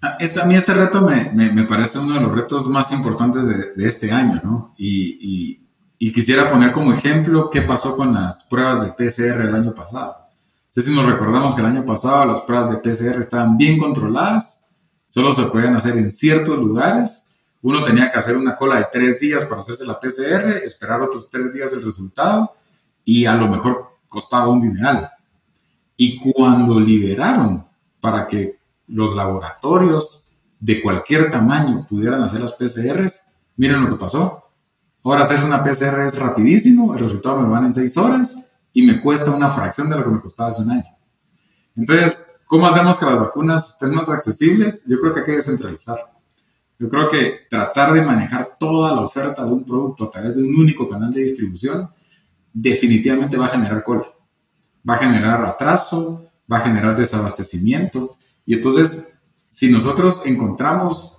Ah, 0.01 0.17
a 0.41 0.45
mí 0.45 0.55
este 0.55 0.73
reto 0.73 0.99
me, 0.99 1.31
me, 1.53 1.63
parece 1.63 1.99
uno 1.99 2.15
de 2.15 2.19
los 2.19 2.35
retos 2.35 2.67
más 2.67 2.91
importantes 2.91 3.47
de, 3.47 3.75
de 3.75 3.87
este 3.87 4.11
año, 4.11 4.41
¿no? 4.43 4.75
Y, 4.77 5.17
y, 5.21 5.69
y, 5.99 6.11
quisiera 6.11 6.49
poner 6.49 6.73
como 6.73 6.91
ejemplo 6.91 7.49
qué 7.49 7.61
pasó 7.61 7.95
con 7.95 8.13
las 8.13 8.43
pruebas 8.43 8.81
de 8.83 8.91
PCR 8.91 9.39
el 9.39 9.55
año 9.55 9.73
pasado. 9.73 10.24
Sé 10.75 10.81
si 10.81 10.93
nos 10.93 11.05
recordamos 11.05 11.55
que 11.55 11.61
el 11.61 11.67
año 11.67 11.85
pasado 11.85 12.25
las 12.25 12.41
pruebas 12.41 12.69
de 12.69 12.77
PCR 12.79 13.17
estaban 13.17 13.55
bien 13.55 13.79
controladas, 13.79 14.59
solo 15.07 15.31
se 15.31 15.45
podían 15.45 15.73
hacer 15.77 15.97
en 15.97 16.11
ciertos 16.11 16.57
lugares. 16.59 17.23
Uno 17.61 17.81
tenía 17.81 18.09
que 18.09 18.17
hacer 18.17 18.35
una 18.35 18.57
cola 18.57 18.79
de 18.79 18.87
tres 18.91 19.17
días 19.17 19.45
para 19.45 19.61
hacerse 19.61 19.85
la 19.85 19.97
PCR, 19.97 20.49
esperar 20.65 21.01
otros 21.01 21.29
tres 21.29 21.53
días 21.53 21.71
el 21.71 21.81
resultado 21.81 22.51
y 23.05 23.23
a 23.23 23.35
lo 23.35 23.47
mejor 23.47 23.99
costaba 24.09 24.49
un 24.49 24.59
dineral. 24.59 25.11
Y 25.95 26.19
cuando 26.19 26.77
liberaron 26.77 27.65
para 28.01 28.27
que 28.27 28.59
los 28.87 29.15
laboratorios 29.15 30.25
de 30.59 30.81
cualquier 30.81 31.29
tamaño 31.29 31.87
pudieran 31.87 32.21
hacer 32.21 32.41
las 32.41 32.51
PCRs, 32.51 33.23
miren 33.55 33.81
lo 33.81 33.91
que 33.91 33.95
pasó. 33.95 34.43
Ahora 35.05 35.21
hacer 35.21 35.41
una 35.45 35.63
PCR 35.63 36.01
es 36.01 36.19
rapidísimo, 36.19 36.93
el 36.93 36.99
resultado 36.99 37.39
me 37.39 37.47
lo 37.47 37.53
dan 37.53 37.67
en 37.67 37.73
seis 37.73 37.95
horas 37.95 38.45
y 38.75 38.85
me 38.85 38.99
cuesta 38.99 39.31
una 39.31 39.49
fracción 39.49 39.89
de 39.89 39.95
lo 39.95 40.03
que 40.03 40.09
me 40.09 40.19
costaba 40.19 40.49
hace 40.49 40.61
un 40.61 40.71
año. 40.71 40.97
Entonces, 41.77 42.27
¿cómo 42.45 42.67
hacemos 42.67 42.97
que 42.97 43.05
las 43.05 43.17
vacunas 43.17 43.69
estén 43.69 43.91
más 43.91 44.09
accesibles? 44.09 44.83
Yo 44.85 44.99
creo 44.99 45.13
que 45.13 45.21
hay 45.21 45.25
que 45.25 45.31
descentralizar. 45.37 45.97
Yo 46.77 46.89
creo 46.89 47.07
que 47.07 47.47
tratar 47.49 47.93
de 47.93 48.01
manejar 48.01 48.57
toda 48.59 48.93
la 48.93 48.99
oferta 48.99 49.45
de 49.45 49.51
un 49.53 49.63
producto 49.63 50.03
a 50.03 50.11
través 50.11 50.35
de 50.35 50.43
un 50.43 50.53
único 50.59 50.89
canal 50.89 51.09
de 51.09 51.21
distribución 51.21 51.89
definitivamente 52.51 53.37
va 53.37 53.45
a 53.45 53.49
generar 53.49 53.81
cola. 53.81 54.07
Va 54.87 54.95
a 54.95 54.97
generar 54.97 55.45
atraso, 55.45 56.25
va 56.51 56.57
a 56.57 56.61
generar 56.61 56.97
desabastecimiento 56.97 58.17
y 58.45 58.55
entonces, 58.55 59.07
si 59.49 59.71
nosotros 59.71 60.21
encontramos 60.25 61.13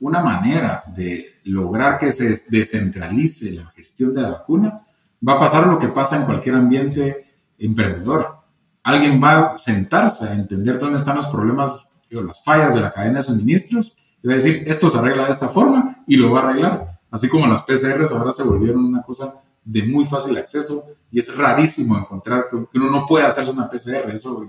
una 0.00 0.20
manera 0.20 0.84
de 0.94 1.40
lograr 1.44 1.96
que 1.96 2.12
se 2.12 2.44
descentralice 2.48 3.52
la 3.52 3.70
gestión 3.70 4.12
de 4.12 4.20
la 4.20 4.30
vacuna, 4.32 4.86
va 5.26 5.34
a 5.34 5.38
pasar 5.38 5.66
lo 5.66 5.78
que 5.78 5.88
pasa 5.88 6.16
en 6.16 6.24
cualquier 6.24 6.54
ambiente 6.54 7.24
emprendedor. 7.58 8.38
Alguien 8.82 9.22
va 9.22 9.38
a 9.38 9.58
sentarse 9.58 10.28
a 10.28 10.32
entender 10.32 10.78
dónde 10.78 10.96
están 10.96 11.16
los 11.16 11.26
problemas 11.26 11.90
o 12.14 12.20
las 12.22 12.42
fallas 12.42 12.74
de 12.74 12.80
la 12.80 12.92
cadena 12.92 13.18
de 13.18 13.22
suministros 13.22 13.96
y 14.22 14.26
va 14.26 14.34
a 14.34 14.36
decir, 14.36 14.62
esto 14.66 14.88
se 14.88 14.98
arregla 14.98 15.26
de 15.26 15.30
esta 15.30 15.48
forma 15.48 16.02
y 16.06 16.16
lo 16.16 16.30
va 16.30 16.40
a 16.40 16.48
arreglar. 16.48 17.00
Así 17.10 17.28
como 17.28 17.46
las 17.46 17.62
PCRs 17.62 18.12
ahora 18.12 18.32
se 18.32 18.42
volvieron 18.42 18.84
una 18.84 19.02
cosa 19.02 19.34
de 19.64 19.82
muy 19.82 20.06
fácil 20.06 20.36
acceso 20.36 20.86
y 21.10 21.18
es 21.18 21.36
rarísimo 21.36 21.98
encontrar 21.98 22.46
que 22.50 22.78
uno 22.78 22.90
no 22.90 23.04
puede 23.06 23.26
hacer 23.26 23.48
una 23.48 23.68
PCR. 23.68 24.10
Eso 24.12 24.48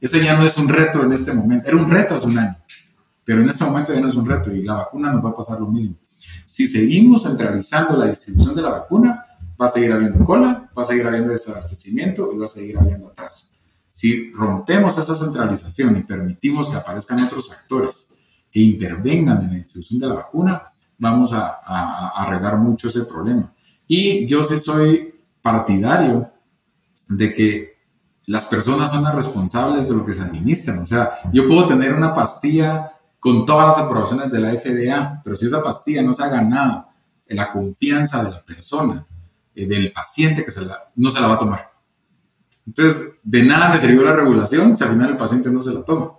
ese 0.00 0.24
ya 0.24 0.36
no 0.36 0.44
es 0.44 0.56
un 0.56 0.68
reto 0.68 1.02
en 1.02 1.12
este 1.12 1.32
momento. 1.32 1.68
Era 1.68 1.76
un 1.76 1.90
reto 1.90 2.14
hace 2.14 2.26
un 2.26 2.38
año, 2.38 2.56
pero 3.24 3.42
en 3.42 3.48
este 3.48 3.64
momento 3.64 3.92
ya 3.92 4.00
no 4.00 4.08
es 4.08 4.14
un 4.14 4.26
reto 4.26 4.52
y 4.52 4.62
la 4.62 4.74
vacuna 4.74 5.12
nos 5.12 5.24
va 5.24 5.30
a 5.30 5.36
pasar 5.36 5.60
lo 5.60 5.66
mismo. 5.66 5.96
Si 6.44 6.66
seguimos 6.66 7.24
centralizando 7.24 7.96
la 7.96 8.06
distribución 8.06 8.54
de 8.54 8.62
la 8.62 8.70
vacuna, 8.70 9.26
va 9.60 9.66
a 9.66 9.68
seguir 9.68 9.92
habiendo 9.92 10.24
cola, 10.24 10.70
va 10.76 10.82
a 10.82 10.84
seguir 10.84 11.06
habiendo 11.06 11.30
desabastecimiento 11.30 12.28
y 12.32 12.38
va 12.38 12.44
a 12.44 12.48
seguir 12.48 12.78
habiendo 12.78 13.08
atraso. 13.08 13.48
Si 13.90 14.32
rompemos 14.32 14.96
esa 14.98 15.14
centralización 15.14 15.96
y 15.96 16.02
permitimos 16.02 16.68
que 16.68 16.76
aparezcan 16.76 17.22
otros 17.22 17.50
actores 17.50 18.08
que 18.50 18.60
intervengan 18.60 19.42
en 19.42 19.50
la 19.50 19.56
distribución 19.56 19.98
de 19.98 20.06
la 20.06 20.14
vacuna, 20.14 20.62
vamos 20.98 21.32
a, 21.32 21.58
a 21.64 22.08
arreglar 22.22 22.58
mucho 22.58 22.88
ese 22.88 23.04
problema. 23.04 23.52
Y 23.86 24.26
yo 24.26 24.42
sí 24.42 24.58
soy 24.58 25.14
partidario 25.42 26.30
de 27.08 27.32
que 27.32 27.78
las 28.26 28.44
personas 28.44 28.90
son 28.90 29.04
las 29.04 29.14
responsables 29.14 29.88
de 29.88 29.94
lo 29.94 30.04
que 30.04 30.12
se 30.12 30.22
administran. 30.22 30.78
O 30.80 30.86
sea, 30.86 31.10
yo 31.32 31.48
puedo 31.48 31.66
tener 31.66 31.94
una 31.94 32.14
pastilla 32.14 32.92
con 33.18 33.46
todas 33.46 33.66
las 33.66 33.78
aprobaciones 33.78 34.30
de 34.30 34.38
la 34.38 34.50
FDA, 34.50 35.22
pero 35.24 35.34
si 35.34 35.46
esa 35.46 35.62
pastilla 35.62 36.02
no 36.02 36.12
se 36.12 36.22
ha 36.22 36.28
ganado 36.28 36.86
en 37.26 37.36
la 37.36 37.50
confianza 37.50 38.22
de 38.22 38.30
la 38.30 38.44
persona, 38.44 39.06
eh, 39.58 39.66
del 39.66 39.90
paciente 39.90 40.44
que 40.44 40.52
se 40.52 40.64
la, 40.64 40.90
no 40.94 41.10
se 41.10 41.20
la 41.20 41.26
va 41.26 41.34
a 41.34 41.38
tomar. 41.38 41.70
Entonces, 42.64 43.14
de 43.24 43.42
nada 43.42 43.70
me 43.70 43.78
sirvió 43.78 44.04
la 44.04 44.12
regulación 44.12 44.76
si 44.76 44.84
al 44.84 44.90
final 44.90 45.10
el 45.10 45.16
paciente 45.16 45.50
no 45.50 45.60
se 45.60 45.74
la 45.74 45.82
toma. 45.82 46.12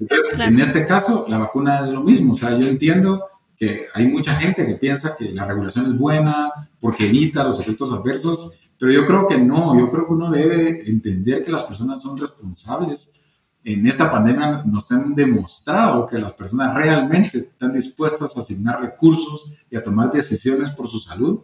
Entonces, 0.00 0.36
en 0.40 0.58
este 0.58 0.84
caso, 0.84 1.26
la 1.28 1.38
vacuna 1.38 1.80
es 1.80 1.90
lo 1.90 2.00
mismo. 2.00 2.32
O 2.32 2.34
sea, 2.34 2.58
yo 2.58 2.66
entiendo 2.66 3.22
que 3.56 3.86
hay 3.94 4.08
mucha 4.08 4.34
gente 4.34 4.66
que 4.66 4.74
piensa 4.74 5.14
que 5.16 5.30
la 5.30 5.44
regulación 5.44 5.86
es 5.86 5.96
buena 5.96 6.50
porque 6.80 7.06
evita 7.06 7.44
los 7.44 7.60
efectos 7.60 7.92
adversos, 7.92 8.50
pero 8.78 8.90
yo 8.90 9.06
creo 9.06 9.28
que 9.28 9.38
no, 9.38 9.78
yo 9.78 9.88
creo 9.88 10.06
que 10.08 10.12
uno 10.12 10.30
debe 10.32 10.90
entender 10.90 11.44
que 11.44 11.52
las 11.52 11.62
personas 11.62 12.02
son 12.02 12.18
responsables. 12.18 13.12
En 13.62 13.86
esta 13.86 14.10
pandemia 14.10 14.64
nos 14.64 14.90
han 14.90 15.14
demostrado 15.14 16.04
que 16.06 16.18
las 16.18 16.32
personas 16.32 16.74
realmente 16.74 17.38
están 17.38 17.72
dispuestas 17.72 18.36
a 18.36 18.40
asignar 18.40 18.80
recursos 18.80 19.52
y 19.70 19.76
a 19.76 19.84
tomar 19.84 20.10
decisiones 20.10 20.70
por 20.70 20.88
su 20.88 20.98
salud. 20.98 21.42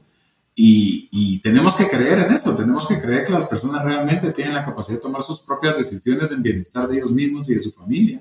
Y, 0.61 1.39
tenemos 1.41 1.77
que 1.77 1.89
creer 1.89 2.19
en 2.19 2.33
eso, 2.33 2.55
tenemos 2.57 2.89
que 2.89 3.01
creer 3.01 3.25
que 3.25 3.33
las 3.33 3.47
personas 3.47 3.85
realmente 3.85 4.33
tienen 4.33 4.55
la 4.55 4.65
capacidad 4.65 4.97
de 4.97 5.03
tomar 5.03 5.23
sus 5.23 5.41
propias 5.41 5.77
decisiones 5.77 6.33
en 6.33 6.43
bienestar 6.43 6.89
de 6.89 6.97
ellos 6.97 7.13
mismos 7.13 7.49
y 7.49 7.55
de 7.55 7.61
su 7.61 7.71
familia. 7.71 8.21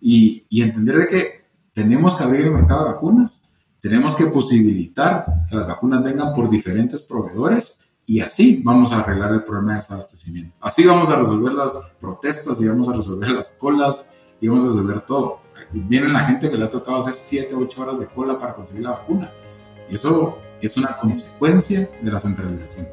Y, 0.00 0.44
y 0.48 0.62
entender 0.62 0.96
de 0.96 1.06
que 1.06 1.44
tenemos 1.72 2.16
que 2.16 2.24
abrir 2.24 2.46
el 2.46 2.50
mercado 2.50 2.84
de 2.84 2.92
vacunas, 2.94 3.42
tenemos 3.78 4.16
que 4.16 4.26
posibilitar 4.26 5.24
que 5.48 5.54
las 5.54 5.68
vacunas 5.68 6.02
vengan 6.02 6.34
por 6.34 6.50
diferentes 6.50 7.02
proveedores 7.02 7.78
y 8.04 8.18
así 8.18 8.60
vamos 8.64 8.92
a 8.92 8.98
arreglar 8.98 9.32
el 9.32 9.44
problema 9.44 9.74
de 9.74 9.76
desabastecimiento. 9.76 10.56
Así 10.60 10.84
vamos 10.84 11.08
a 11.10 11.16
resolver 11.16 11.52
las 11.52 11.80
protestas 12.00 12.60
y 12.60 12.66
vamos 12.66 12.88
a 12.88 12.94
resolver 12.94 13.30
las 13.30 13.52
colas 13.52 14.10
y 14.40 14.48
vamos 14.48 14.64
a 14.64 14.68
resolver 14.68 15.02
todo. 15.02 15.38
Viene 15.72 16.08
la 16.08 16.24
gente 16.24 16.50
que 16.50 16.56
le 16.56 16.64
ha 16.64 16.68
tocado 16.68 16.96
hacer 16.96 17.14
7, 17.14 17.54
8 17.54 17.80
horas 17.80 18.00
de 18.00 18.08
cola 18.08 18.36
para 18.40 18.54
conseguir 18.54 18.82
la 18.82 18.90
vacuna. 18.90 19.30
Y 19.88 19.94
eso 19.94 20.38
es 20.66 20.76
una 20.76 20.94
consecuencia 20.94 21.88
de 22.00 22.10
la 22.10 22.18
centralización. 22.18 22.88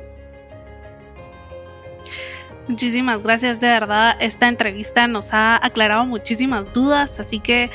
Muchísimas 2.68 3.24
gracias, 3.24 3.60
de 3.60 3.68
verdad. 3.68 4.18
Esta 4.20 4.48
entrevista 4.48 5.08
nos 5.08 5.34
ha 5.34 5.64
aclarado 5.66 6.06
muchísimas 6.06 6.72
dudas, 6.74 7.20
así 7.20 7.40
que 7.40 7.70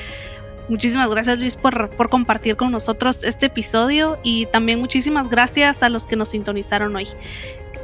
Muchísimas 0.68 1.10
gracias 1.10 1.40
Luis 1.40 1.56
por, 1.56 1.90
por, 1.90 2.08
compartir 2.08 2.56
con 2.56 2.70
nosotros 2.70 3.24
este 3.24 3.46
episodio 3.46 4.18
y 4.22 4.46
también 4.46 4.78
muchísimas 4.78 5.28
gracias 5.28 5.82
a 5.82 5.88
los 5.88 6.06
que 6.06 6.14
nos 6.14 6.28
sintonizaron 6.30 6.94
hoy. 6.94 7.08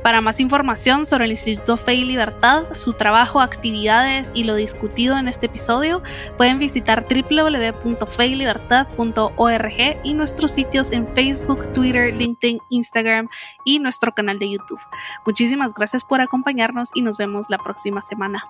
Para 0.02 0.20
más 0.20 0.40
información 0.40 1.06
sobre 1.06 1.24
el 1.24 1.30
Instituto 1.32 1.76
Fe 1.76 1.94
y 1.94 2.04
Libertad, 2.04 2.64
su 2.74 2.92
trabajo, 2.92 3.40
actividades 3.40 4.30
y 4.34 4.44
lo 4.44 4.54
discutido 4.54 5.18
en 5.18 5.26
este 5.28 5.46
episodio, 5.46 6.02
pueden 6.36 6.58
visitar 6.58 7.06
www.feylibertad.org 7.08 10.00
y 10.04 10.14
nuestros 10.14 10.50
sitios 10.52 10.92
en 10.92 11.08
Facebook, 11.14 11.72
Twitter, 11.72 12.14
LinkedIn, 12.14 12.60
Instagram 12.70 13.28
y 13.64 13.80
nuestro 13.80 14.12
canal 14.12 14.38
de 14.38 14.52
YouTube. 14.52 14.80
Muchísimas 15.26 15.74
gracias 15.74 16.04
por 16.04 16.20
acompañarnos 16.20 16.90
y 16.94 17.02
nos 17.02 17.18
vemos 17.18 17.50
la 17.50 17.58
próxima 17.58 18.00
semana. 18.02 18.44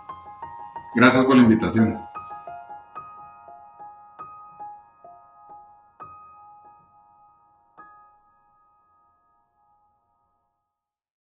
Gracias 0.94 1.24
por 1.24 1.36
la 1.36 1.42
invitación. 1.42 1.98